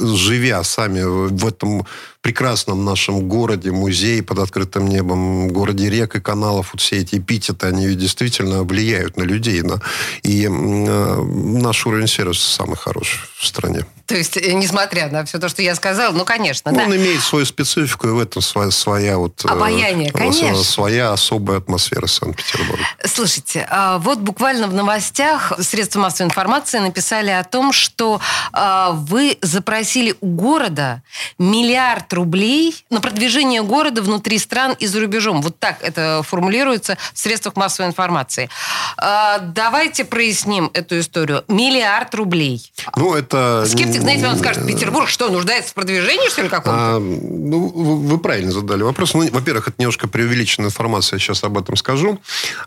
живя 0.00 0.64
сами 0.64 1.02
в 1.02 1.46
этом 1.46 1.86
прекрасном 2.26 2.84
нашем 2.84 3.28
городе, 3.28 3.70
музее 3.70 4.20
под 4.20 4.40
открытым 4.40 4.88
небом, 4.88 5.46
городе 5.46 5.88
рек 5.88 6.16
и 6.16 6.20
каналов, 6.20 6.70
вот 6.72 6.82
все 6.82 6.96
эти 6.96 7.18
эпитеты, 7.18 7.68
они 7.68 7.94
действительно 7.94 8.64
влияют 8.64 9.16
на 9.16 9.22
людей. 9.22 9.62
Да? 9.62 9.80
И 10.24 10.44
э, 10.44 10.48
наш 10.48 11.86
уровень 11.86 12.08
сервиса 12.08 12.50
самый 12.50 12.76
хороший 12.76 13.20
в 13.38 13.46
стране. 13.46 13.86
То 14.06 14.16
есть, 14.16 14.36
э, 14.36 14.52
несмотря 14.52 15.08
на 15.08 15.24
все 15.24 15.38
то, 15.38 15.48
что 15.48 15.62
я 15.62 15.74
сказала, 15.74 16.12
ну, 16.12 16.24
конечно, 16.24 16.70
Ну, 16.70 16.78
да. 16.78 16.84
Он 16.84 16.96
имеет 16.96 17.20
свою 17.22 17.44
специфику, 17.44 18.08
и 18.08 18.10
в 18.10 18.18
этом 18.18 18.40
своя, 18.40 18.70
своя 18.70 19.18
вот... 19.18 19.44
э, 19.44 19.48
Обаяние, 19.48 20.10
э, 20.10 20.12
конечно. 20.12 20.62
Своя 20.62 21.12
особая 21.12 21.58
атмосфера 21.58 22.06
Санкт-Петербурга. 22.06 22.82
Слушайте, 23.04 23.66
а, 23.70 23.98
вот 23.98 24.18
буквально 24.18 24.68
в 24.68 24.74
новостях 24.74 25.52
средства 25.60 26.00
массовой 26.00 26.28
информации 26.28 26.78
написали 26.78 27.30
о 27.30 27.44
том, 27.44 27.72
что 27.72 28.20
а, 28.52 28.92
вы 28.92 29.38
запросили 29.42 30.14
у 30.20 30.26
города 30.26 31.02
миллиард 31.38 32.12
рублей 32.16 32.84
на 32.90 33.00
продвижение 33.00 33.62
города 33.62 34.02
внутри 34.02 34.38
стран 34.38 34.74
и 34.78 34.86
за 34.86 35.00
рубежом. 35.00 35.42
Вот 35.42 35.58
так 35.60 35.78
это 35.82 36.22
формулируется 36.24 36.98
в 37.14 37.18
средствах 37.18 37.54
массовой 37.56 37.88
информации. 37.88 38.50
А, 38.96 39.38
Давайте 39.38 40.04
проясним 40.04 40.70
эту 40.72 40.98
историю. 40.98 41.44
Миллиард 41.48 42.14
рублей. 42.14 42.72
Ну, 42.96 43.14
это... 43.14 43.64
Скептик, 43.66 44.00
знаете, 44.00 44.26
он 44.26 44.38
скажет, 44.38 44.66
Петербург 44.66 45.08
что, 45.08 45.28
нуждается 45.28 45.70
в 45.70 45.74
продвижении, 45.74 46.28
что 46.28 46.42
ли, 46.42 46.48
каком-то? 46.48 46.96
А, 46.96 46.98
ну, 46.98 47.68
вы 47.68 48.18
правильно 48.18 48.50
задали 48.50 48.82
вопрос. 48.82 49.14
Ну, 49.14 49.28
во-первых, 49.30 49.68
это 49.68 49.76
немножко 49.78 50.08
преувеличенная 50.08 50.68
информация, 50.68 51.16
я 51.16 51.20
сейчас 51.20 51.44
об 51.44 51.58
этом 51.58 51.76
скажу. 51.76 52.18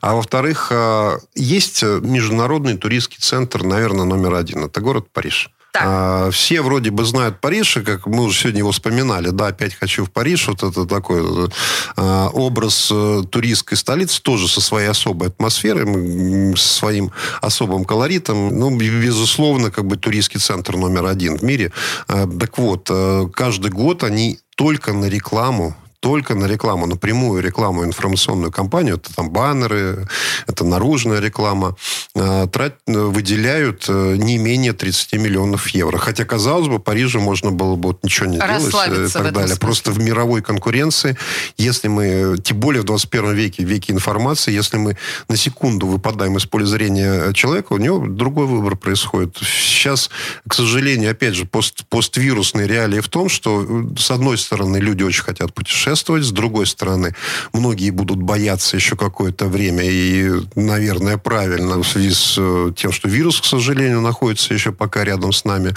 А 0.01 0.15
во-вторых, 0.15 0.69
а, 0.71 1.17
есть 1.35 1.83
международный 1.83 2.77
туристский 2.77 3.19
центр, 3.19 3.63
наверное, 3.63 4.05
номер 4.05 4.35
один. 4.35 4.63
Это 4.63 4.81
город 4.81 5.07
Париж. 5.11 5.49
А, 5.77 6.31
Все 6.31 6.61
вроде 6.61 6.89
бы 6.89 7.05
знают 7.05 7.39
Париж, 7.39 7.77
и 7.77 7.81
как 7.81 8.07
мы 8.07 8.23
уже 8.23 8.39
сегодня 8.39 8.59
его 8.59 8.71
вспоминали, 8.71 9.29
да, 9.29 9.47
опять 9.47 9.75
хочу 9.75 10.05
в 10.05 10.11
Париж, 10.11 10.47
вот 10.47 10.63
это 10.63 10.85
такой 10.85 11.21
э, 11.97 12.27
образ 12.33 12.89
э, 12.91 13.23
туристской 13.29 13.77
столицы, 13.77 14.21
тоже 14.21 14.47
со 14.47 14.61
своей 14.61 14.87
особой 14.87 15.27
атмосферой, 15.29 16.55
со 16.55 16.67
своим 16.67 17.11
особым 17.41 17.85
колоритом. 17.85 18.57
Ну, 18.57 18.75
безусловно, 18.75 19.71
как 19.71 19.85
бы 19.85 19.95
туристский 19.97 20.39
центр 20.39 20.75
номер 20.75 21.05
один 21.05 21.37
в 21.37 21.43
мире. 21.43 21.71
Э, 22.07 22.25
Так 22.39 22.57
вот, 22.57 22.87
э, 22.89 23.27
каждый 23.33 23.71
год 23.71 24.03
они 24.03 24.39
только 24.55 24.93
на 24.93 25.05
рекламу 25.05 25.75
только 25.99 26.33
на 26.35 26.45
рекламу, 26.45 26.85
на 26.85 26.95
прямую 26.95 27.41
рекламу, 27.43 27.83
информационную 27.83 28.51
кампанию, 28.51 28.95
это 28.95 29.13
там 29.13 29.29
баннеры, 29.29 30.07
это 30.47 30.63
наружная 30.63 31.19
реклама, 31.19 31.75
э, 32.15 32.47
трат- 32.51 32.77
выделяют 32.87 33.85
э, 33.89 34.15
не 34.17 34.37
менее 34.37 34.73
30 34.73 35.13
миллионов 35.13 35.67
евро. 35.69 35.97
Хотя, 35.97 36.23
казалось 36.23 36.67
бы, 36.67 36.79
Парижу 36.79 37.19
можно 37.19 37.51
было 37.51 37.75
бы 37.75 37.89
вот 37.89 38.03
ничего 38.03 38.27
не 38.27 38.37
делать 38.37 38.73
э, 38.97 39.05
и 39.07 39.09
так 39.09 39.23
далее. 39.33 39.47
смысле. 39.47 39.59
Просто 39.59 39.91
в 39.91 39.99
мировой 39.99 40.41
конкуренции, 40.41 41.17
если 41.57 41.89
мы, 41.89 42.37
тем 42.43 42.59
более 42.59 42.81
в 42.81 42.85
21 42.85 43.33
веке, 43.33 43.63
веке 43.63 43.91
информации, 43.93 44.53
если 44.53 44.77
мы 44.77 44.97
на 45.27 45.35
секунду 45.35 45.85
выпадаем 45.85 46.37
из 46.37 46.45
поля 46.45 46.65
зрения 46.65 47.33
человека, 47.33 47.73
у 47.73 47.77
него 47.77 48.05
другой 48.07 48.45
выбор 48.45 48.77
происходит. 48.77 49.37
Сейчас, 49.41 50.09
к 50.47 50.53
сожалению, 50.53 51.11
опять 51.11 51.35
же, 51.35 51.45
пост, 51.45 51.83
поствирусные 51.89 52.67
реалии 52.67 53.01
в 53.01 53.09
том, 53.09 53.27
что, 53.27 53.65
э, 53.67 53.83
с 53.97 54.11
одной 54.11 54.37
стороны, 54.37 54.77
люди 54.77 55.03
очень 55.03 55.23
хотят 55.23 55.53
путешествовать, 55.53 55.88
с 55.95 56.31
другой 56.31 56.67
стороны, 56.67 57.15
многие 57.53 57.89
будут 57.91 58.21
бояться 58.21 58.75
еще 58.75 58.95
какое-то 58.95 59.45
время, 59.45 59.83
и, 59.83 60.31
наверное, 60.55 61.17
правильно, 61.17 61.77
в 61.77 61.87
связи 61.87 62.11
с 62.11 62.35
э, 62.37 62.71
тем, 62.75 62.91
что 62.91 63.09
вирус, 63.09 63.41
к 63.41 63.45
сожалению, 63.45 64.01
находится 64.01 64.53
еще 64.53 64.71
пока 64.71 65.03
рядом 65.03 65.33
с 65.33 65.45
нами. 65.45 65.73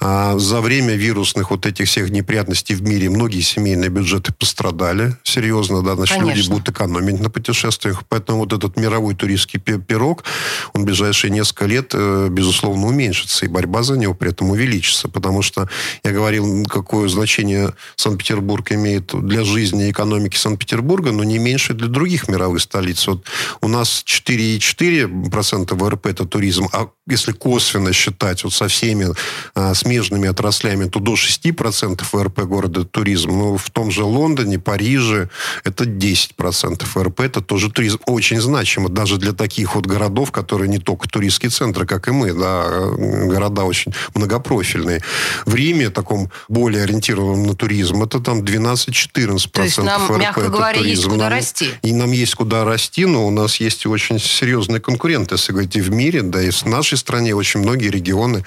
А 0.00 0.38
за 0.38 0.60
время 0.60 0.94
вирусных 0.94 1.50
вот 1.50 1.66
этих 1.66 1.88
всех 1.88 2.10
неприятностей 2.10 2.74
в 2.74 2.82
мире 2.82 3.10
многие 3.10 3.40
семейные 3.40 3.90
бюджеты 3.90 4.32
пострадали. 4.32 5.16
Серьезно, 5.22 5.82
да, 5.82 5.94
значит, 5.94 6.18
люди 6.18 6.30
Конечно. 6.30 6.54
будут 6.54 6.68
экономить 6.68 7.20
на 7.20 7.30
путешествиях, 7.30 8.02
поэтому 8.08 8.40
вот 8.40 8.52
этот 8.52 8.76
мировой 8.76 9.14
туристский 9.14 9.60
пи- 9.60 9.78
пирог, 9.78 10.24
он 10.72 10.82
в 10.82 10.84
ближайшие 10.84 11.30
несколько 11.30 11.66
лет, 11.66 11.92
э, 11.94 12.28
безусловно, 12.30 12.86
уменьшится, 12.86 13.46
и 13.46 13.48
борьба 13.48 13.82
за 13.82 13.96
него 13.96 14.14
при 14.14 14.30
этом 14.30 14.50
увеличится, 14.50 15.08
потому 15.08 15.42
что 15.42 15.68
я 16.04 16.12
говорил, 16.12 16.64
какое 16.66 17.08
значение 17.08 17.72
Санкт-Петербург 17.96 18.72
имеет 18.72 19.14
для 19.14 19.44
жизни 19.52 19.86
и 19.86 19.90
экономики 19.90 20.36
Санкт-Петербурга, 20.36 21.12
но 21.12 21.24
не 21.24 21.38
меньше 21.38 21.74
для 21.74 21.88
других 21.88 22.28
мировых 22.28 22.60
столиц. 22.62 23.06
Вот 23.06 23.24
у 23.60 23.68
нас 23.68 24.04
4,4% 24.06 25.74
ВРП 25.74 26.06
это 26.06 26.24
туризм, 26.24 26.68
а 26.72 26.88
если 27.08 27.32
косвенно 27.32 27.92
считать 27.92 28.44
вот 28.44 28.52
со 28.52 28.68
всеми 28.68 29.08
а, 29.54 29.74
смежными 29.74 30.28
отраслями, 30.28 30.88
то 30.88 31.00
до 31.00 31.14
6% 31.14 32.04
ВРП 32.12 32.40
города 32.42 32.84
туризм. 32.84 33.30
Ну, 33.30 33.56
в 33.56 33.70
том 33.70 33.90
же 33.90 34.04
Лондоне, 34.04 34.58
Париже 34.58 35.28
это 35.64 35.84
10% 35.84 36.86
ВРП, 36.94 37.20
это 37.20 37.40
тоже 37.40 37.70
туризм. 37.70 37.98
Очень 38.06 38.40
значимо 38.40 38.88
даже 38.88 39.18
для 39.18 39.32
таких 39.32 39.74
вот 39.74 39.86
городов, 39.86 40.30
которые 40.30 40.68
не 40.68 40.78
только 40.78 41.08
туристские 41.08 41.50
центры, 41.50 41.86
как 41.86 42.08
и 42.08 42.12
мы, 42.12 42.32
да, 42.32 42.90
города 43.26 43.64
очень 43.64 43.92
многопрофильные. 44.14 45.02
В 45.44 45.54
Риме, 45.54 45.90
таком 45.90 46.30
более 46.48 46.84
ориентированном 46.84 47.46
на 47.46 47.54
туризм, 47.54 48.02
это 48.02 48.20
там 48.20 48.42
12-14% 48.42 49.41
То 49.50 49.62
есть 49.62 49.78
нам, 49.78 50.06
ВРП 50.06 50.18
мягко 50.20 50.48
говоря, 50.48 50.78
есть 50.80 51.02
туризм. 51.02 51.10
куда 51.10 51.24
Нам- 51.28 51.38
расти. 51.38 51.68
и 51.82 51.92
нам 51.92 52.12
есть 52.12 52.34
куда 52.34 52.64
расти, 52.64 53.06
но 53.06 53.26
у 53.26 53.30
нас 53.30 53.56
есть 53.56 53.86
очень 53.86 54.18
серьезные 54.18 54.80
конкуренты, 54.80 55.34
если 55.34 55.52
говорить, 55.52 55.76
и 55.76 55.80
в 55.80 55.90
мире, 55.90 56.22
да 56.22 56.42
и 56.42 56.50
в 56.50 56.64
нашей 56.66 56.98
стране 56.98 57.34
очень 57.34 57.60
многие 57.60 57.88
регионы 57.88 58.44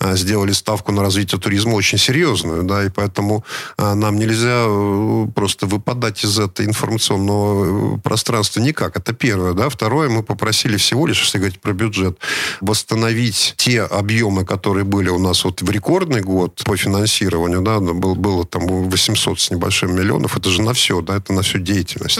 а, 0.00 0.16
сделали 0.16 0.52
ставку 0.52 0.92
на 0.92 1.02
развитие 1.02 1.40
туризма 1.40 1.74
очень 1.74 1.98
серьезную, 1.98 2.62
да, 2.62 2.84
и 2.84 2.88
поэтому 2.88 3.44
а, 3.76 3.94
нам 3.94 4.18
нельзя 4.18 4.64
э, 4.66 5.26
просто 5.34 5.66
выпадать 5.66 6.24
из 6.24 6.38
этого 6.38 6.66
информационного 6.66 7.96
э, 7.96 7.98
пространства 8.00 8.60
никак. 8.60 8.96
Это 8.96 9.12
первое, 9.12 9.52
да. 9.54 9.68
Второе, 9.68 10.08
мы 10.08 10.22
попросили 10.22 10.76
всего 10.76 11.06
лишь, 11.06 11.20
если 11.22 11.38
говорить 11.38 11.60
про 11.60 11.72
бюджет, 11.72 12.18
восстановить 12.60 13.54
те 13.56 13.82
объемы, 13.82 14.44
которые 14.44 14.84
были 14.84 15.08
у 15.08 15.18
нас 15.18 15.44
вот 15.44 15.62
в 15.62 15.70
рекордный 15.70 16.20
год 16.20 16.62
по 16.64 16.76
финансированию, 16.76 17.62
да, 17.62 17.80
ну, 17.80 17.94
был- 17.94 18.14
было 18.14 18.44
там 18.44 18.66
800 18.66 19.40
с 19.40 19.50
небольшим 19.50 19.94
миллионов, 19.96 20.36
это 20.38 20.50
же 20.50 20.62
на 20.62 20.72
все, 20.72 21.00
да, 21.00 21.16
это 21.16 21.32
на 21.32 21.42
всю 21.42 21.58
деятельность. 21.58 22.18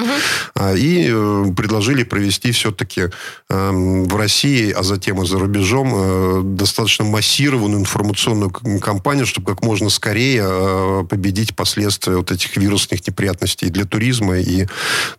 А, 0.54 0.74
И 0.74 1.08
э, 1.10 1.44
предложили 1.56 2.02
провести 2.04 2.52
все-таки 2.52 3.08
эм, 3.48 4.04
в 4.04 4.16
России, 4.16 4.70
а 4.72 4.82
затем 4.82 5.22
и 5.22 5.26
за 5.26 5.38
рубежом, 5.38 5.92
э, 5.94 6.40
достаточно 6.44 7.04
массированную 7.04 7.80
информационную 7.80 8.50
кампанию, 8.80 9.26
чтобы 9.26 9.54
как 9.54 9.62
можно 9.64 9.90
скорее 9.90 10.42
э, 10.44 11.04
победить 11.08 11.56
последствия 11.56 12.16
вот 12.16 12.30
этих 12.30 12.56
вирусных 12.56 13.06
неприятностей 13.06 13.68
для 13.70 13.84
туризма 13.84 14.38
и 14.38 14.66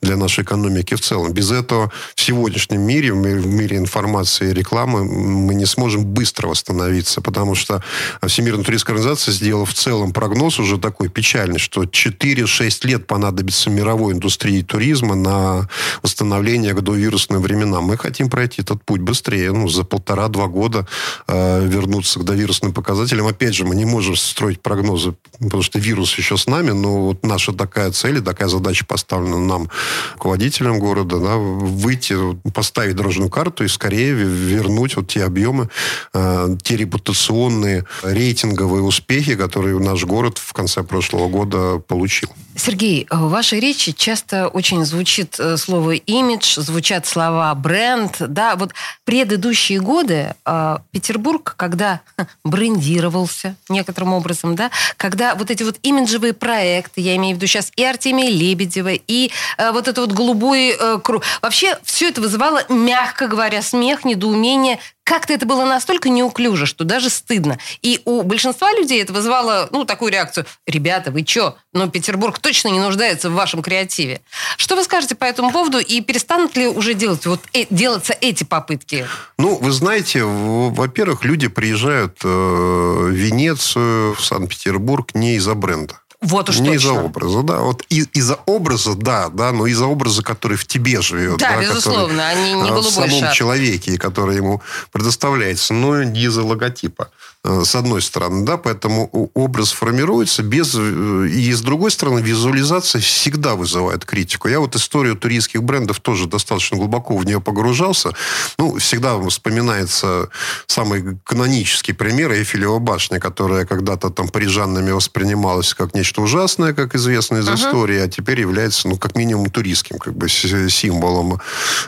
для 0.02 0.16
нашей 0.18 0.44
экономики 0.44 0.96
в 0.96 1.02
целом. 1.02 1.34
Без 1.34 1.52
этого 1.52 1.92
в 2.16 2.22
сегодняшнем 2.22 2.82
мире, 2.82 3.14
в 3.14 3.16
ми- 3.18 3.34
в 3.40 3.48
мире 3.48 3.78
информации 3.78 4.50
и 4.52 4.54
рекламы, 4.54 5.04
мы 5.04 5.54
не 5.56 5.66
сможем 5.66 6.06
быстро 6.06 6.48
восстановиться, 6.48 7.22
потому 7.22 7.56
что 7.56 7.84
Всемирная 8.28 8.64
туристская 8.64 8.96
организация 8.96 9.32
сделала 9.34 9.66
в 9.66 9.74
целом 9.74 10.12
прогноз 10.14 10.60
уже 10.60 10.78
такой 10.78 11.10
печальный, 11.10 11.60
что 11.60 11.84
4-6 11.84 12.88
лет 12.90 13.06
понадобится 13.06 13.70
мировой 13.70 14.14
индустрии 14.14 14.62
туризма 14.64 15.16
на 15.16 15.70
восстановление 16.02 16.74
к 16.74 16.82
довирусным 16.82 17.42
временам. 17.42 17.84
Мы 17.84 17.98
хотим 17.98 18.30
пройти 18.30 18.62
этот 18.62 18.84
путь 18.84 19.02
быстрее, 19.02 19.52
ну, 19.52 19.68
за 19.68 19.84
полтора-два 19.84 20.48
года 20.48 20.88
э, 21.28 21.68
вернуться 21.68 22.20
к 22.20 22.24
довирусным 22.24 22.74
показателям. 22.74 23.28
Опять 23.28 23.54
же, 23.54 23.66
мы 23.66 23.76
не 23.76 23.86
можем 23.86 24.16
строить 24.16 24.62
прогнозы, 24.62 25.14
потому 25.40 25.62
что 25.62 25.78
вирус 25.80 26.18
еще 26.18 26.36
с 26.36 26.48
нами, 26.48 26.72
но 26.72 27.06
вот 27.06 27.24
наша 27.24 27.54
такая 27.54 27.92
цель 27.92 28.18
и 28.18 28.22
такая 28.22 28.50
задача 28.50 28.86
поставлена 28.86 29.38
нам, 29.38 29.70
руководителям 30.16 30.80
города, 30.80 31.20
да, 31.20 31.38
выйти, 31.38 32.16
поставить 32.54 32.96
дорожную 32.96 33.30
карту 33.30 33.64
и 33.64 33.68
скорее 33.68 34.14
вернуть 34.14 34.96
вот 34.96 35.08
те 35.08 35.24
объемы, 35.24 35.70
э, 36.14 36.58
те 36.64 36.76
репутационные 36.76 37.86
рейтинговые 38.04 38.82
успехи, 38.82 39.36
которые 39.36 39.78
наш 39.80 40.06
город 40.06 40.40
в 40.40 40.54
конце 40.54 40.82
прошлого 40.84 41.28
года 41.28 41.80
получил. 41.88 42.30
Сергей, 42.56 42.79
э, 42.88 43.16
в 43.16 43.30
вашей 43.30 43.60
речи 43.60 43.92
часто 43.92 44.48
очень 44.48 44.86
звучит 44.86 45.40
э, 45.40 45.58
слово 45.58 45.92
имидж, 45.92 46.60
звучат 46.60 47.06
слова 47.06 47.54
бренд. 47.56 48.16
Да, 48.20 48.56
вот 48.56 48.74
предыдущие 49.04 49.80
годы 49.80 50.36
э, 50.46 50.78
Петербург, 50.92 51.54
когда 51.58 52.02
брендировался 52.44 53.56
некоторым 53.70 54.14
образом, 54.14 54.56
да, 54.56 54.72
когда 54.98 55.36
вот 55.36 55.52
эти 55.52 55.64
вот 55.64 55.78
имиджевые 55.82 56.34
проекты, 56.34 57.02
я 57.02 57.16
имею 57.16 57.36
в 57.36 57.38
виду 57.38 57.48
сейчас 57.48 57.72
и 57.76 57.84
Артемия 57.84 58.30
Лебедева, 58.30 58.94
и 58.94 59.32
э, 59.58 59.72
вот 59.72 59.88
это 59.88 60.02
вот 60.02 60.12
голубой 60.12 60.78
круг. 61.04 61.24
Вообще 61.42 61.78
все 61.84 62.10
это 62.10 62.22
вызывало, 62.22 62.64
мягко 62.70 63.28
говоря, 63.28 63.62
смех, 63.62 64.06
недоумение. 64.06 64.80
Как-то 65.10 65.34
это 65.34 65.48
было 65.48 65.66
настолько 65.66 66.08
неуклюже, 66.08 66.68
что 66.68 66.84
даже 66.84 67.10
стыдно. 67.10 67.58
И 67.82 68.00
у 68.06 68.22
большинства 68.22 68.72
людей 68.74 69.02
это 69.02 69.12
вызвало, 69.12 69.68
ну, 69.72 69.84
такую 69.84 70.12
реакцию. 70.12 70.46
Ребята, 70.68 71.10
вы 71.10 71.24
чё? 71.24 71.56
Но 71.74 71.90
Петербург 71.90 72.38
точно 72.38 72.68
не 72.68 72.80
нуждается 72.80 73.32
в 73.32 73.34
вашем 73.34 73.64
креативе. 73.64 74.22
Что 74.58 74.76
вы 74.76 74.84
скажете 74.84 75.16
по 75.16 75.26
этому 75.26 75.52
поводу? 75.52 75.80
И 75.80 76.02
перестанут 76.02 76.56
ли 76.56 76.68
уже 76.68 76.94
делать, 76.94 77.26
вот, 77.26 77.42
э- 77.54 77.66
делаться 77.72 78.16
эти 78.22 78.44
попытки? 78.44 79.08
Ну, 79.40 79.56
вы 79.56 79.72
знаете, 79.72 80.22
во-первых, 80.24 81.26
люди 81.26 81.48
приезжают 81.48 82.20
э, 82.24 82.28
в 82.28 83.10
Венецию, 83.10 84.14
в 84.14 84.24
Санкт-Петербург 84.24 85.16
не 85.16 85.38
из-за 85.38 85.56
бренда. 85.56 86.02
Вот 86.22 86.50
уж 86.50 86.60
не 86.60 86.74
точно. 86.74 86.78
из-за 86.80 86.94
образа, 86.94 87.44
да. 87.44 87.60
Вот 87.60 87.84
из-за 87.90 88.36
образа, 88.46 88.94
да, 88.96 89.30
да, 89.30 89.54
но 89.54 89.68
из-за 89.68 89.86
образа, 89.86 90.22
который 90.22 90.58
в 90.58 90.66
тебе 90.68 91.02
живет. 91.02 91.38
Да, 91.38 91.48
который, 91.50 91.68
безусловно, 91.70 92.28
они 92.28 92.54
не 92.56 92.62
э, 92.62 92.66
голубой 92.66 92.92
В 92.92 92.94
самом 92.94 93.10
шар. 93.22 93.34
человеке, 93.34 93.98
который 93.98 94.36
ему 94.36 94.62
предоставляется, 94.92 95.74
но 95.74 96.04
не 96.04 96.24
из-за 96.26 96.44
логотипа. 96.44 97.10
э, 97.46 97.62
с 97.64 97.74
одной 97.74 98.02
стороны, 98.02 98.46
да, 98.46 98.58
поэтому 98.58 99.10
образ 99.34 99.72
формируется 99.72 100.44
без... 100.44 100.76
э, 100.76 101.28
И 101.30 101.54
с 101.54 101.62
другой 101.62 101.90
стороны, 101.92 102.20
визуализация 102.20 103.00
всегда 103.00 103.56
вызывает 103.56 104.04
критику. 104.04 104.50
Я 104.50 104.60
вот 104.60 104.76
историю 104.76 105.16
туристских 105.16 105.64
брендов 105.64 106.02
тоже 106.02 106.28
достаточно 106.28 106.76
глубоко 106.78 107.16
в 107.16 107.26
нее 107.26 107.40
погружался. 107.40 108.12
Ну, 108.58 108.78
всегда 108.78 109.18
вспоминается 109.30 110.28
самый 110.68 111.18
канонический 111.24 111.94
пример 111.94 112.34
Эйфелева 112.34 112.80
башня, 112.80 113.20
которая 113.22 113.66
когда-то 113.66 114.10
там 114.10 114.28
парижанами 114.28 114.92
воспринималась 114.92 115.74
как 115.74 115.94
нечто 115.94 116.09
ужасное, 116.18 116.74
как 116.74 116.96
известно 116.96 117.38
из 117.38 117.48
Ага. 117.48 117.58
истории, 117.58 118.00
а 118.00 118.08
теперь 118.08 118.40
является, 118.40 118.88
ну, 118.88 118.98
как 118.98 119.16
минимум, 119.16 119.50
туристским 119.50 119.98
как 120.00 120.16
бы 120.16 120.28
символом 120.30 121.40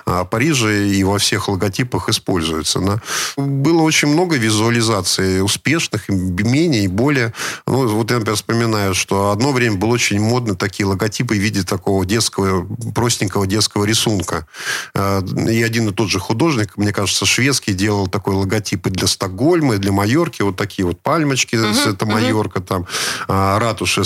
а, 0.06 0.26
Парижа 0.26 0.72
и 0.72 1.04
во 1.04 1.18
всех 1.18 1.48
логотипах 1.48 2.10
используется. 2.10 2.80
да. 2.80 3.02
Было 3.38 3.82
очень 3.82 4.10
много 4.10 4.36
визуализаций 4.38 5.44
успешных, 5.44 6.10
менее 6.10 6.84
и 6.84 6.88
более. 6.88 7.34
Ну, 7.68 7.88
вот 7.88 8.10
я, 8.12 8.18
например, 8.18 8.36
вспоминаю, 8.36 8.94
что 8.94 9.32
одно 9.32 9.52
время 9.52 9.78
было 9.78 9.92
очень 9.94 10.20
модно 10.20 10.56
такие 10.56 10.86
логотипы 10.86 11.36
в 11.36 11.38
виде 11.40 11.64
такого 11.64 12.06
детского, 12.06 12.68
простенького 12.94 13.48
детского 13.48 13.86
рисунка. 13.86 14.48
Э, 14.94 15.22
И 15.50 15.64
один 15.64 15.90
и 15.90 15.94
тот 15.94 16.10
же 16.10 16.20
художник, 16.20 16.78
мне 16.78 16.92
кажется, 16.92 17.26
шведский, 17.26 17.74
делал 17.74 18.08
такой 18.08 18.36
логотип 18.36 18.88
и 18.88 18.90
для 18.90 19.08
Стокгольма, 19.08 19.76
и 19.76 19.78
для 19.78 19.92
Майорки. 19.92 20.42
Вот 20.42 20.56
такие 20.58 20.86
вот 20.86 21.00
пальмочки, 21.02 21.56
это 21.90 22.06
Майорка, 22.06 22.60
там, 22.62 22.86
а, 23.28 23.60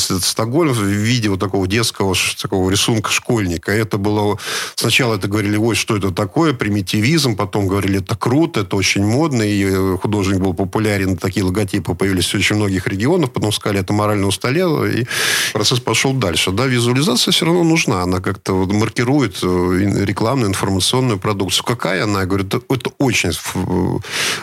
Стокгольм, 0.05 0.73
в 0.73 0.81
виде 0.81 1.29
вот 1.29 1.39
такого 1.39 1.67
детского 1.67 2.15
такого 2.41 2.69
рисунка 2.69 3.11
школьника. 3.11 3.71
Это 3.71 3.97
было... 3.97 4.37
Сначала 4.75 5.15
это 5.15 5.27
говорили, 5.27 5.57
ой, 5.57 5.75
что 5.75 5.97
это 5.97 6.11
такое, 6.11 6.53
примитивизм, 6.53 7.35
потом 7.35 7.67
говорили, 7.67 7.99
это 7.99 8.15
круто, 8.15 8.61
это 8.61 8.75
очень 8.75 9.05
модно, 9.05 9.43
и 9.43 9.63
э, 9.65 9.97
художник 10.01 10.39
был 10.39 10.53
популярен, 10.53 11.17
такие 11.17 11.43
логотипы 11.43 11.95
появились 11.95 12.31
в 12.31 12.35
очень 12.35 12.55
многих 12.55 12.87
регионах, 12.87 13.31
потом 13.31 13.51
сказали, 13.51 13.81
это 13.81 13.93
морально 13.93 14.27
устарело, 14.27 14.85
и 14.85 15.05
процесс 15.53 15.79
пошел 15.79 16.13
дальше. 16.13 16.51
Да, 16.51 16.65
визуализация 16.65 17.31
все 17.31 17.45
равно 17.45 17.63
нужна, 17.63 18.03
она 18.03 18.19
как-то 18.19 18.53
вот 18.53 18.71
маркирует 18.71 19.39
э, 19.43 20.03
рекламную, 20.05 20.49
информационную 20.49 21.19
продукцию. 21.19 21.65
Какая 21.65 22.03
она? 22.03 22.21
Я 22.21 22.25
говорю, 22.25 22.45
это, 22.45 22.61
это 22.69 22.91
очень 22.97 23.29
ф- 23.29 23.55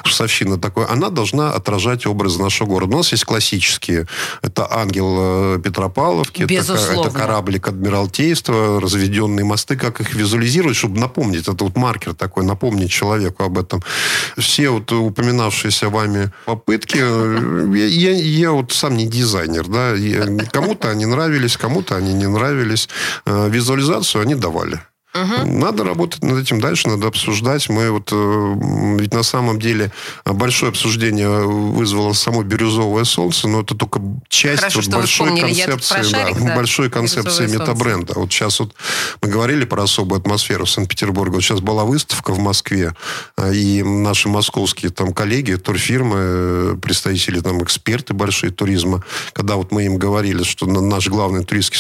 вкусовщина 0.01 0.59
такое. 0.59 0.89
Она 0.89 1.11
должна 1.11 1.53
отражать 1.53 2.07
образ 2.07 2.39
нашего 2.39 2.69
города. 2.69 2.95
У 2.95 2.99
нас 2.99 3.13
есть 3.13 3.25
классические. 3.25 4.07
Это 4.43 4.73
ангел 4.73 5.17
э, 5.19 5.52
Петропавловки, 5.59 6.43
это, 6.43 6.55
Безусловно. 6.55 7.09
это 7.09 7.19
кораблик 7.19 7.69
Адмиралтейства, 7.69 8.81
разведенные 8.81 9.45
мосты. 9.45 9.77
Как 9.77 10.01
их 10.01 10.15
визуализировать, 10.15 10.77
чтобы 10.77 10.99
напомнить? 11.01 11.49
Это 11.49 11.65
вот 11.65 11.77
маркер 11.77 12.15
такой, 12.15 12.45
напомнить 12.45 12.91
человеку 12.91 13.45
об 13.45 13.59
этом. 13.59 13.83
Все 14.39 14.71
вот 14.71 14.91
упоминавшиеся 14.93 15.89
вами 15.89 16.31
попытки, 16.47 16.99
э, 17.01 17.73
я, 17.77 17.87
я- 18.13 18.23
я 18.23 18.51
вот 18.53 18.73
сам 18.73 18.97
не 18.97 19.07
дизайнер, 19.07 19.67
да, 19.69 19.95
кому-то 20.51 20.91
они 20.91 21.07
нравились, 21.07 21.57
кому-то 21.57 21.97
они 21.97 22.13
не 22.15 22.27
нравились. 22.29 22.89
Э, 23.27 23.49
Визуализацию 23.51 24.23
они 24.23 24.35
давали. 24.35 24.81
Надо 25.15 25.85
работать 25.85 26.23
над 26.23 26.39
этим 26.39 26.61
дальше, 26.61 26.89
надо 26.89 27.09
обсуждать. 27.09 27.69
Мы 27.69 27.91
вот, 27.91 28.09
э, 28.13 28.55
ведь 28.99 29.13
на 29.13 29.23
самом 29.23 29.59
деле 29.61 29.93
большое 30.25 30.71
обсуждение 30.71 31.29
вызвало 31.29 32.13
само 32.15 32.43
бирюзовое 32.43 33.05
солнце, 33.05 33.49
но 33.49 33.61
это 33.61 33.75
только 33.75 34.01
часть 34.29 34.61
Хорошо, 34.61 34.81
вот 34.81 34.91
большой 34.91 35.39
концепции, 35.41 36.03
шарик, 36.03 36.41
да, 36.41 36.57
большой 36.57 36.91
концепции 36.91 37.23
«Бирюзовое 37.45 37.49
солнце». 37.49 37.73
метабренда. 37.73 38.13
Вот 38.17 38.33
сейчас 38.33 38.61
вот 38.61 38.75
мы 39.21 39.29
говорили 39.29 39.65
про 39.65 39.83
особую 39.83 40.19
атмосферу 40.21 40.65
Санкт-Петербурга. 40.67 41.35
Вот 41.35 41.43
сейчас 41.43 41.61
была 41.61 41.85
выставка 41.85 42.33
в 42.33 42.39
Москве, 42.39 42.95
э, 43.37 43.55
и 43.55 43.83
наши 43.83 44.29
московские 44.29 44.91
там 44.91 45.13
коллеги, 45.13 45.55
турфирмы, 45.55 46.17
э, 46.19 46.77
представители 46.81 47.41
там 47.41 47.63
эксперты 47.63 48.15
большие 48.15 48.51
туризма, 48.51 49.05
когда 49.35 49.57
вот 49.57 49.73
мы 49.73 49.85
им 49.85 49.99
говорили, 49.99 50.43
что 50.43 50.67
на- 50.67 50.81
наш 50.81 51.09
главный 51.09 51.45
туристский 51.45 51.79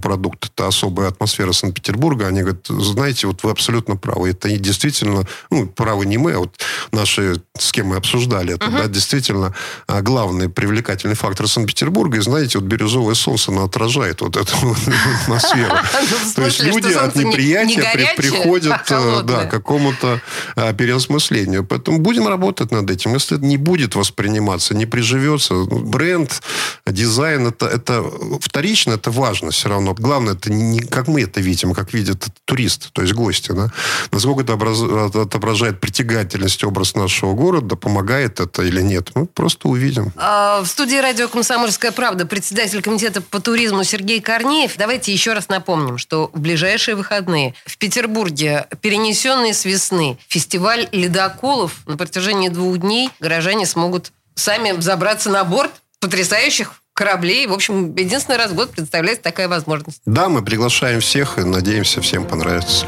продукт 0.00 0.50
это 0.54 0.66
особая 0.66 1.08
атмосфера 1.08 1.52
Санкт-Петербурга, 1.52 2.26
они 2.26 2.40
говорят, 2.40 2.63
знаете, 2.68 3.26
вот 3.26 3.42
вы 3.42 3.50
абсолютно 3.50 3.96
правы. 3.96 4.30
Это 4.30 4.48
действительно, 4.50 5.26
ну, 5.50 5.66
правы 5.66 6.06
не 6.06 6.18
мы, 6.18 6.32
а 6.32 6.38
вот 6.38 6.60
наши, 6.92 7.42
с 7.58 7.72
кем 7.72 7.88
мы 7.88 7.96
обсуждали 7.96 8.54
это, 8.54 8.70
да, 8.70 8.86
действительно 8.86 9.54
а, 9.86 10.02
главный 10.02 10.48
привлекательный 10.48 11.14
фактор 11.14 11.48
Санкт-Петербурга. 11.48 12.18
И 12.18 12.20
знаете, 12.20 12.58
вот 12.58 12.66
бирюзовое 12.66 13.14
солнце, 13.14 13.50
оно 13.50 13.64
отражает 13.64 14.20
вот 14.20 14.36
эту 14.36 14.54
атмосферу. 15.22 15.74
Ну, 16.14 16.42
То 16.42 16.46
есть 16.46 16.62
люди 16.62 16.92
от 16.92 17.14
неприятия 17.16 18.14
приходят 18.16 18.72
а 18.90 19.22
э, 19.22 19.46
к 19.46 19.50
какому-то 19.50 20.20
а, 20.56 20.72
переосмыслению. 20.72 21.64
Поэтому 21.64 21.98
будем 21.98 22.28
работать 22.28 22.70
над 22.70 22.90
этим. 22.90 23.14
Если 23.14 23.36
это 23.36 23.46
не 23.46 23.56
будет 23.56 23.94
восприниматься, 23.94 24.74
не 24.74 24.86
приживется, 24.86 25.54
ну, 25.54 25.78
бренд, 25.80 26.42
дизайн, 26.86 27.48
это, 27.48 27.66
это 27.66 28.04
вторично, 28.40 28.92
это 28.92 29.10
важно 29.10 29.50
все 29.50 29.68
равно. 29.68 29.94
Главное, 29.94 30.34
это 30.34 30.52
не 30.52 30.80
как 30.80 31.08
мы 31.08 31.22
это 31.22 31.40
видим, 31.40 31.74
как 31.74 31.92
видят 31.92 32.26
турист, 32.54 32.90
то 32.92 33.02
есть 33.02 33.14
гости. 33.14 33.50
Да? 33.50 33.70
Насколько 34.12 34.42
это 34.42 35.22
отображает 35.22 35.80
притягательность 35.80 36.62
образ 36.62 36.94
нашего 36.94 37.34
города, 37.34 37.74
помогает 37.74 38.38
это 38.38 38.62
или 38.62 38.80
нет, 38.80 39.10
мы 39.16 39.26
просто 39.26 39.66
увидим. 39.66 40.12
А, 40.16 40.62
В 40.62 40.66
студии 40.66 40.94
радио 40.96 41.26
«Комсомольская 41.26 41.90
правда» 41.90 42.26
председатель 42.26 42.80
комитета 42.80 43.20
по 43.20 43.40
туризму 43.40 43.82
Сергей 43.82 44.20
Корнеев. 44.20 44.76
Давайте 44.76 45.12
еще 45.12 45.32
раз 45.32 45.48
напомним, 45.48 45.98
что 45.98 46.30
в 46.32 46.38
ближайшие 46.38 46.94
выходные 46.94 47.54
в 47.66 47.76
Петербурге 47.76 48.68
перенесенный 48.80 49.52
с 49.52 49.64
весны 49.64 50.16
фестиваль 50.28 50.88
ледоколов 50.92 51.78
на 51.86 51.96
протяжении 51.96 52.50
двух 52.50 52.78
дней 52.78 53.10
горожане 53.18 53.66
смогут 53.66 54.12
сами 54.36 54.70
взобраться 54.70 55.28
на 55.28 55.42
борт 55.42 55.72
потрясающих 55.98 56.74
кораблей. 56.94 57.46
В 57.46 57.52
общем, 57.52 57.94
единственный 57.94 58.38
раз 58.38 58.52
в 58.52 58.54
год 58.54 58.70
представляется 58.70 59.22
такая 59.22 59.48
возможность. 59.48 60.00
Да, 60.06 60.28
мы 60.28 60.42
приглашаем 60.42 61.00
всех 61.00 61.38
и 61.38 61.42
надеемся, 61.42 62.00
всем 62.00 62.24
понравится. 62.24 62.86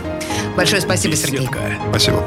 Большое 0.56 0.80
спасибо, 0.80 1.16
Сергей. 1.16 1.48
Спасибо. 1.90 2.26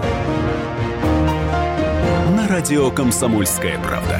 На 2.36 2.47
радио 2.47 2.91
«Комсомольская 2.91 3.80
правда». 3.80 4.19